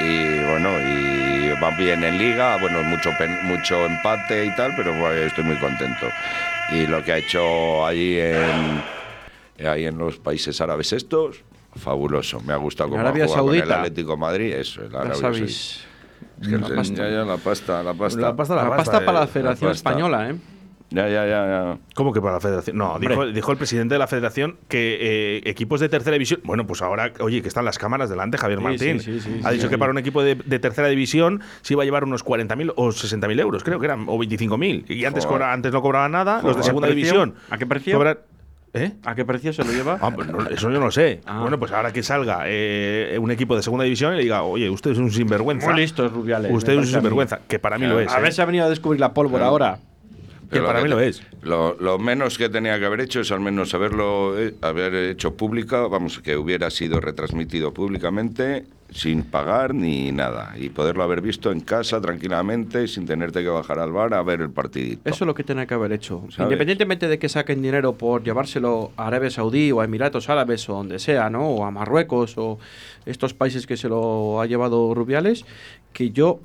Y 0.00 0.38
bueno, 0.44 0.70
y 0.80 1.50
va 1.62 1.70
bien 1.76 2.02
en 2.02 2.18
liga, 2.18 2.56
bueno, 2.58 2.82
mucho, 2.82 3.10
mucho 3.44 3.84
empate 3.86 4.46
y 4.46 4.56
tal, 4.56 4.74
pero 4.76 4.92
bueno, 4.92 5.14
estoy 5.14 5.44
muy 5.44 5.56
contento. 5.56 6.08
Y 6.72 6.86
lo 6.86 7.04
que 7.04 7.12
ha 7.12 7.18
hecho 7.18 7.84
allí 7.86 8.18
en, 8.18 8.82
ahí 9.66 9.84
en 9.84 9.98
los 9.98 10.16
países 10.16 10.60
árabes 10.60 10.92
estos, 10.92 11.42
fabuloso. 11.76 12.40
Me 12.40 12.52
ha 12.52 12.56
gustado 12.56 12.90
cómo 12.90 13.06
ha 13.06 13.12
jugado 13.12 13.46
con 13.46 13.54
el. 13.54 13.70
Atlético 13.72 14.12
de 14.12 14.16
Madrid, 14.16 14.52
eso, 14.54 14.82
el 14.82 14.94
Arabia. 14.96 15.46
Es 16.42 16.48
que 16.48 16.58
La 16.58 16.66
el- 16.66 16.74
pasta. 16.74 16.94
ya, 16.96 17.10
ya, 17.10 17.24
la 17.24 17.36
pasta, 17.38 17.82
la 17.82 17.94
pasta. 17.94 18.20
La 18.20 18.36
pasta, 18.36 18.54
La, 18.56 18.64
la 18.64 18.76
pasta, 18.76 19.04
para 19.04 19.20
la. 19.20 19.26
Federación. 19.26 19.70
Española, 19.72 20.28
¿eh? 20.30 20.34
Ya, 20.90 21.08
ya, 21.08 21.24
ya, 21.26 21.46
ya. 21.46 21.78
¿Cómo 21.94 22.12
que 22.12 22.20
para 22.20 22.34
la 22.34 22.40
federación? 22.40 22.76
No, 22.76 22.98
dijo, 22.98 23.24
dijo 23.24 23.50
el 23.50 23.56
presidente 23.56 23.94
de 23.94 23.98
la 23.98 24.06
federación 24.06 24.58
que 24.68 24.98
eh, 25.00 25.42
equipos 25.46 25.80
de 25.80 25.88
tercera 25.88 26.12
división. 26.12 26.40
Bueno, 26.44 26.66
pues 26.66 26.82
ahora, 26.82 27.10
oye, 27.20 27.40
que 27.40 27.48
están 27.48 27.64
las 27.64 27.78
cámaras 27.78 28.10
delante, 28.10 28.36
Javier 28.36 28.58
Sí, 28.58 28.64
Martín. 28.64 29.00
sí, 29.00 29.18
sí, 29.18 29.20
sí, 29.20 29.40
ha 29.42 29.48
sí, 29.48 29.54
dicho 29.54 29.68
sí. 29.68 29.70
que 29.70 29.78
para 29.78 29.90
un 29.90 29.96
equipo 29.96 30.22
de, 30.22 30.34
de 30.34 30.58
tercera 30.58 30.88
división 30.88 31.40
se 31.62 31.72
iba 31.72 31.82
a 31.82 31.86
llevar 31.86 32.04
unos 32.04 32.22
40.000 32.26 32.74
o 32.76 32.88
60.000 32.88 33.40
euros, 33.40 33.64
creo 33.64 33.78
que 33.80 33.86
eran, 33.86 34.04
o 34.06 34.18
25.000. 34.18 34.84
Y 34.90 35.06
antes, 35.06 35.24
cobra- 35.24 35.54
antes 35.54 35.72
no 35.72 35.80
cobraban 35.80 36.12
nada. 36.12 36.42
Los 36.42 36.58
de 36.58 36.62
segunda 36.62 36.88
división. 36.88 37.36
¿A 37.48 37.56
qué 37.56 37.64
precio? 37.66 37.96
cobran- 37.98 38.18
¿Eh? 38.74 38.92
¿A 39.04 39.14
qué 39.14 39.24
precio 39.26 39.52
se 39.52 39.64
lo 39.64 39.70
lleva? 39.70 39.98
Ah, 40.00 40.10
pues 40.14 40.28
no, 40.28 40.48
eso 40.48 40.70
yo 40.70 40.80
no 40.80 40.90
sé. 40.90 41.20
Ah. 41.26 41.40
Bueno, 41.40 41.58
pues 41.58 41.72
ahora 41.72 41.92
que 41.92 42.02
salga 42.02 42.44
eh, 42.46 43.18
un 43.20 43.30
equipo 43.30 43.54
de 43.54 43.62
segunda 43.62 43.84
división 43.84 44.14
y 44.14 44.16
le 44.16 44.22
diga, 44.22 44.42
oye, 44.44 44.70
usted 44.70 44.92
es 44.92 44.98
un 44.98 45.10
sinvergüenza. 45.10 45.68
Muy 45.68 45.80
listos, 45.80 46.10
Rubiales. 46.10 46.50
Usted 46.52 46.72
es 46.72 46.78
un 46.78 46.86
sinvergüenza, 46.86 47.40
que 47.46 47.58
para 47.58 47.76
mí 47.76 47.86
lo 47.86 48.00
es. 48.00 48.10
A 48.10 48.18
¿eh? 48.18 48.22
ver 48.22 48.32
si 48.32 48.40
ha 48.40 48.46
venido 48.46 48.64
a 48.64 48.70
descubrir 48.70 48.98
la 48.98 49.12
pólvora 49.12 49.46
ahora. 49.46 49.78
Que 50.44 50.58
Pero 50.58 50.66
para 50.66 50.78
que 50.78 50.84
mí 50.84 50.90
lo 50.90 51.00
es. 51.00 51.22
Lo, 51.42 51.76
lo 51.80 51.98
menos 51.98 52.38
que 52.38 52.48
tenía 52.48 52.78
que 52.78 52.86
haber 52.86 53.00
hecho 53.00 53.20
es 53.20 53.30
al 53.30 53.40
menos 53.40 53.74
haberlo 53.74 54.38
eh, 54.38 54.54
haber 54.62 54.94
hecho 54.94 55.34
pública, 55.34 55.86
vamos, 55.86 56.20
que 56.20 56.36
hubiera 56.36 56.70
sido 56.70 56.98
retransmitido 56.98 57.74
públicamente 57.74 58.64
sin 58.94 59.22
pagar 59.24 59.74
ni 59.74 60.12
nada 60.12 60.54
y 60.58 60.68
poderlo 60.68 61.02
haber 61.02 61.20
visto 61.20 61.50
en 61.50 61.60
casa 61.60 62.00
tranquilamente 62.00 62.86
sin 62.88 63.06
tenerte 63.06 63.42
que 63.42 63.48
bajar 63.48 63.78
al 63.78 63.92
bar 63.92 64.14
a 64.14 64.22
ver 64.22 64.40
el 64.40 64.50
partidito. 64.50 65.02
Eso 65.08 65.24
es 65.24 65.26
lo 65.26 65.34
que 65.34 65.44
tenía 65.44 65.66
que 65.66 65.74
haber 65.74 65.92
hecho. 65.92 66.20
¿Sabes? 66.30 66.40
Independientemente 66.40 67.08
de 67.08 67.18
que 67.18 67.28
saquen 67.28 67.62
dinero 67.62 67.94
por 67.94 68.22
llevárselo 68.22 68.92
a 68.96 69.06
Arabia 69.06 69.30
Saudí 69.30 69.72
o 69.72 69.80
a 69.80 69.84
Emiratos 69.84 70.28
Árabes 70.28 70.68
o 70.68 70.74
donde 70.74 70.98
sea, 70.98 71.30
¿no? 71.30 71.48
O 71.48 71.64
a 71.64 71.70
Marruecos 71.70 72.34
o 72.36 72.58
estos 73.06 73.34
países 73.34 73.66
que 73.66 73.76
se 73.76 73.88
lo 73.88 74.40
ha 74.40 74.46
llevado 74.46 74.94
Rubiales, 74.94 75.44
que 75.92 76.10
yo 76.10 76.40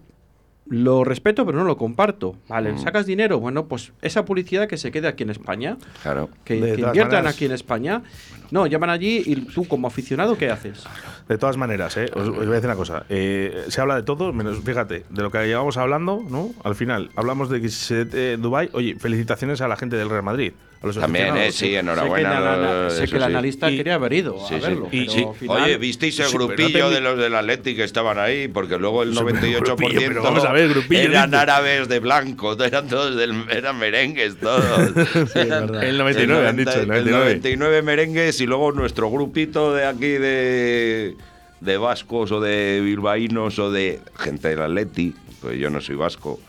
lo 0.69 1.05
respeto 1.05 1.45
pero 1.45 1.57
no 1.59 1.63
lo 1.63 1.77
comparto. 1.77 2.35
Vale, 2.49 2.73
Mm. 2.73 2.79
sacas 2.79 3.05
dinero, 3.05 3.39
bueno, 3.39 3.67
pues 3.67 3.93
esa 4.01 4.25
publicidad 4.25 4.67
que 4.67 4.75
se 4.75 4.91
quede 4.91 5.07
aquí 5.07 5.23
en 5.23 5.29
España, 5.29 5.77
Claro. 6.03 6.29
que, 6.43 6.57
inviertan 6.57 6.95
maneras- 7.23 7.35
aquí 7.35 7.45
en 7.45 7.53
España. 7.53 8.03
No, 8.51 8.67
llaman 8.67 8.89
allí 8.89 9.23
y 9.25 9.35
tú 9.37 9.65
como 9.65 9.87
aficionado, 9.87 10.37
¿qué 10.37 10.49
haces? 10.49 10.83
De 11.27 11.37
todas 11.37 11.57
maneras, 11.57 11.97
¿eh? 11.97 12.09
os, 12.13 12.29
voy 12.29 12.47
a 12.47 12.51
decir 12.51 12.65
una 12.65 12.75
cosa. 12.75 13.05
Eh, 13.09 13.65
se 13.67 13.81
habla 13.81 13.95
de 13.95 14.03
todo, 14.03 14.31
menos, 14.31 14.59
fíjate, 14.59 15.03
de 15.09 15.21
lo 15.21 15.29
que 15.29 15.45
llevamos 15.45 15.75
hablando, 15.77 16.23
¿no? 16.29 16.51
Al 16.63 16.75
final, 16.75 17.09
hablamos 17.15 17.49
de 17.49 17.61
que 17.61 17.69
se, 17.69 18.07
eh, 18.13 18.37
Dubái. 18.39 18.69
Oye, 18.71 18.95
felicitaciones 18.95 19.59
a 19.59 19.67
la 19.67 19.75
gente 19.75 19.97
del 19.97 20.09
Real 20.09 20.23
Madrid. 20.23 20.53
A 20.79 20.85
los 20.85 20.95
También, 20.99 21.35
eh, 21.37 21.51
sí, 21.51 21.57
sé 21.57 21.65
que, 21.71 21.77
enhorabuena. 21.79 22.85
el, 22.85 22.91
sé 22.91 23.03
eso 23.05 23.11
que 23.11 23.17
el 23.17 23.23
analista 23.23 23.67
quería 23.69 23.95
haber 23.95 24.13
ido 24.13 24.37
Sí, 24.47 24.53
a 24.55 24.59
sí. 24.59 24.63
verlo. 24.67 24.87
Y- 24.91 24.99
pero 24.99 25.11
sí. 25.11 25.23
al 25.27 25.35
final- 25.35 25.63
Oye, 25.63 25.77
¿visteis 25.77 26.19
el 26.19 26.25
Sí, 26.27 26.31
pero 26.33 26.43
no 26.43 26.47
grupillo 26.55 26.89
te- 26.89 26.93
de 26.95 27.01
los 27.01 27.17
del 27.17 27.35
Atleti 27.35 27.75
que 27.75 27.83
estaban 27.83 28.19
ahí? 28.19 28.47
Porque 28.47 28.77
luego 28.77 29.01
el 29.01 29.09
Sí, 29.13 29.19
pero 29.25 29.29
98% 29.39 29.75
grupillo, 29.75 30.07
pero 30.07 30.21
vamos 30.23 30.45
a 30.45 30.51
ver, 30.51 30.69
grupillo, 30.69 31.01
eran 31.01 31.33
árabes 31.33 31.87
de 31.87 31.99
blanco, 31.99 32.55
eran 32.63 32.87
todos 32.87 33.15
del, 33.15 33.43
eran 33.49 33.79
merengues 33.79 34.39
todos. 34.39 34.91
El 35.35 35.97
99 35.97 36.47
han 36.47 36.57
dicho, 36.57 36.71
el 36.79 36.87
99. 36.87 37.11
99 37.25 37.81
merengues 37.81 38.39
y 38.39 38.45
luego 38.45 38.71
nuestro 38.71 39.09
grupito 39.09 39.73
de 39.73 39.85
aquí 39.85 40.07
de, 40.09 41.15
de 41.59 41.77
vascos 41.77 42.31
o 42.31 42.39
de 42.39 42.81
bilbaínos 42.83 43.57
o 43.57 43.71
de 43.71 43.99
gente 44.19 44.49
del 44.49 44.61
Atleti, 44.61 45.15
pues 45.41 45.57
yo 45.57 45.71
no 45.71 45.81
soy 45.81 45.95
vasco, 45.95 46.39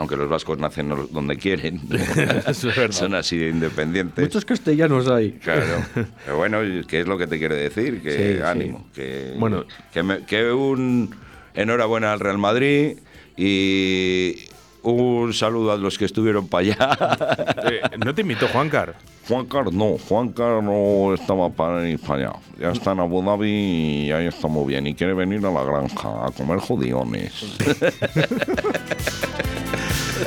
aunque 0.00 0.16
los 0.16 0.30
vascos 0.30 0.58
nacen 0.58 0.88
donde 1.12 1.36
quieren. 1.36 1.78
Es 2.46 2.64
verdad. 2.64 2.90
Son 2.90 3.14
así 3.14 3.36
de 3.36 3.50
independientes. 3.50 4.24
Muchos 4.24 4.46
castellanos 4.46 5.06
hay. 5.08 5.32
Claro. 5.32 5.84
Pero 6.24 6.36
bueno, 6.38 6.58
¿qué 6.88 7.00
es 7.00 7.06
lo 7.06 7.18
que 7.18 7.26
te 7.26 7.38
quiere 7.38 7.54
decir? 7.56 8.00
Que 8.02 8.10
Sí, 8.32 8.36
sí. 8.38 8.42
ánimo. 8.42 8.86
Que, 8.94 9.34
Bueno. 9.38 9.64
que, 9.92 10.02
me- 10.02 10.22
que 10.24 10.50
un 10.52 11.14
enhorabuena 11.52 12.12
al 12.14 12.20
Real 12.20 12.38
Madrid 12.38 12.96
y 13.36 14.36
un 14.82 15.34
saludo 15.34 15.72
a 15.72 15.76
los 15.76 15.98
que 15.98 16.06
estuvieron 16.06 16.48
para 16.48 16.62
allá. 16.64 17.36
Eh, 17.70 17.80
no 18.02 18.14
te 18.14 18.22
invitó 18.22 18.48
Juancar. 18.48 18.94
Juan 19.28 19.44
Carlos 19.46 19.74
no, 19.74 19.96
Juan 20.08 20.30
Carlos 20.30 20.64
no 20.64 21.14
estaba 21.14 21.50
para 21.50 21.86
ir 21.88 22.00
para 22.00 22.30
allá. 22.30 22.32
Ya 22.58 22.70
está 22.72 22.92
en 22.92 23.00
Abu 23.00 23.22
Dhabi 23.22 24.06
y 24.06 24.10
ahí 24.12 24.26
está 24.26 24.48
muy 24.48 24.66
bien. 24.66 24.86
Y 24.88 24.94
quiere 24.94 25.12
venir 25.14 25.44
a 25.46 25.50
la 25.52 25.62
granja 25.62 26.26
a 26.26 26.30
comer 26.32 26.58
judiones. 26.58 27.32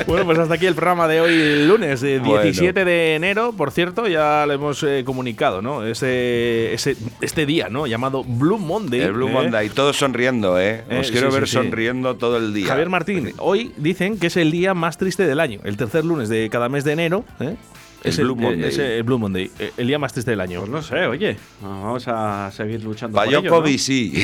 Bueno, 0.06 0.24
pues 0.24 0.38
hasta 0.38 0.54
aquí 0.54 0.66
el 0.66 0.74
programa 0.74 1.08
de 1.08 1.20
hoy, 1.20 1.66
lunes, 1.66 2.02
eh, 2.02 2.18
Bueno. 2.18 2.42
17 2.42 2.84
de 2.84 3.14
enero. 3.14 3.52
Por 3.52 3.70
cierto, 3.70 4.06
ya 4.08 4.44
le 4.46 4.54
hemos 4.54 4.82
eh, 4.82 5.02
comunicado, 5.04 5.62
¿no? 5.62 5.84
Ese, 5.84 6.72
ese, 6.74 6.96
este 7.20 7.46
día, 7.46 7.68
¿no? 7.68 7.86
Llamado 7.86 8.24
Blue 8.24 8.58
Monday. 8.58 9.00
El 9.00 9.12
Blue 9.12 9.28
¿eh? 9.28 9.32
Monday, 9.32 9.68
todos 9.70 9.96
sonriendo, 9.96 10.60
¿eh? 10.60 10.84
Eh, 10.88 10.98
Os 11.00 11.10
quiero 11.10 11.30
sí, 11.30 11.34
ver 11.36 11.48
sí, 11.48 11.56
sí. 11.56 11.62
sonriendo 11.62 12.16
todo 12.16 12.36
el 12.36 12.52
día. 12.54 12.66
Javier 12.68 12.88
Martín, 12.88 13.32
hoy 13.38 13.72
dicen 13.76 14.18
que 14.18 14.28
es 14.28 14.36
el 14.36 14.50
día 14.50 14.74
más 14.74 14.98
triste 14.98 15.26
del 15.26 15.40
año, 15.40 15.60
el 15.64 15.76
tercer 15.76 16.04
lunes 16.04 16.28
de 16.28 16.48
cada 16.50 16.68
mes 16.68 16.84
de 16.84 16.92
enero. 16.92 17.24
¿eh? 17.40 17.56
El 18.04 18.10
es 18.10 18.18
Blue 18.18 18.36
eh, 18.38 18.42
Monday. 18.42 18.68
es 18.68 18.78
el 18.78 19.02
Blue 19.02 19.18
Monday, 19.18 19.50
el 19.76 19.86
día 19.86 19.98
más 19.98 20.12
triste 20.12 20.30
del 20.30 20.40
año. 20.40 20.60
Pues 20.60 20.70
no 20.70 20.82
sé, 20.82 21.06
oye. 21.06 21.36
Vamos 21.62 22.04
a 22.06 22.50
seguir 22.52 22.82
luchando 22.84 23.16
por 23.16 23.26
Para 23.26 23.38
ello, 23.38 23.60
¿no? 23.60 23.78
sí. 23.78 24.12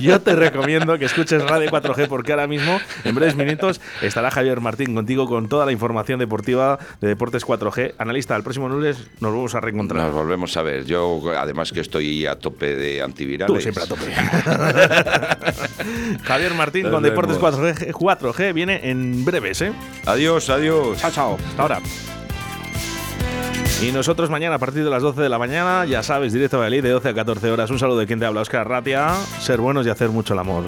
Yo 0.00 0.20
te 0.20 0.34
recomiendo 0.34 0.98
que 0.98 1.04
escuches 1.04 1.42
Radio 1.44 1.70
4G 1.70 2.08
porque 2.08 2.32
ahora 2.32 2.48
mismo, 2.48 2.80
en 3.04 3.14
breves 3.14 3.36
minutos, 3.36 3.80
estará 4.02 4.30
Javier 4.30 4.60
Martín 4.60 4.94
contigo 4.94 5.26
con 5.26 5.48
toda 5.48 5.66
la 5.66 5.72
información 5.72 6.18
deportiva 6.18 6.78
de 7.00 7.08
Deportes 7.08 7.46
4G. 7.46 7.94
Analista, 7.98 8.34
el 8.34 8.42
próximo 8.42 8.68
lunes 8.68 8.98
nos 9.20 9.32
vamos 9.32 9.54
a 9.54 9.60
reencontrar. 9.60 10.06
Nos 10.06 10.14
volvemos 10.14 10.56
a 10.56 10.62
ver. 10.62 10.84
Yo, 10.84 11.22
además 11.36 11.72
que 11.72 11.80
estoy 11.80 12.26
a 12.26 12.36
tope 12.36 12.74
de 12.74 13.02
antivirales. 13.02 13.54
Tú 13.54 13.60
siempre 13.60 13.84
a 13.84 13.86
tope. 13.86 14.12
Javier 16.24 16.54
Martín 16.54 16.84
Nos 16.84 16.92
con 16.92 17.02
Deportes 17.02 17.40
vemos. 17.40 17.60
4G, 17.60 17.92
4G 17.92 18.52
viene 18.52 18.90
en 18.90 19.24
breves, 19.24 19.62
¿eh? 19.62 19.72
Adiós, 20.06 20.50
adiós. 20.50 20.98
Chao, 20.98 21.10
chao. 21.10 21.38
Hasta 21.50 21.62
ahora. 21.62 21.80
Y 23.82 23.92
nosotros 23.92 24.30
mañana 24.30 24.54
a 24.54 24.58
partir 24.58 24.84
de 24.84 24.90
las 24.90 25.02
12 25.02 25.20
de 25.20 25.28
la 25.28 25.38
mañana, 25.38 25.84
ya 25.84 26.02
sabes, 26.02 26.32
directo 26.32 26.56
a 26.56 26.60
Valladolid 26.60 26.82
de 26.82 26.90
12 26.90 27.08
a 27.10 27.14
14 27.14 27.50
horas. 27.50 27.70
Un 27.70 27.78
saludo 27.78 27.98
de 27.98 28.06
quien 28.06 28.18
te 28.18 28.24
habla, 28.24 28.40
Oscar 28.40 28.66
Ratia. 28.66 29.14
Ser 29.40 29.60
buenos 29.60 29.86
y 29.86 29.90
hacer 29.90 30.08
mucho 30.08 30.32
el 30.32 30.40
amor. 30.40 30.64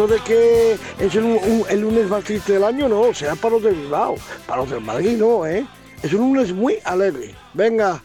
Eso 0.00 0.06
de 0.06 0.20
que 0.20 0.78
es 0.98 1.14
el, 1.14 1.62
el 1.68 1.80
lunes 1.82 2.08
más 2.08 2.24
triste 2.24 2.54
del 2.54 2.64
año, 2.64 2.88
no, 2.88 3.12
sea 3.12 3.34
para 3.34 3.56
los 3.56 3.64
del 3.64 3.74
Bilbao, 3.74 4.14
para 4.46 4.62
los 4.62 4.70
del 4.70 4.80
Madrid 4.80 5.18
no, 5.18 5.46
¿eh? 5.46 5.66
Es 6.02 6.14
un 6.14 6.20
lunes 6.20 6.54
muy 6.54 6.78
alegre. 6.84 7.34
Venga. 7.52 8.02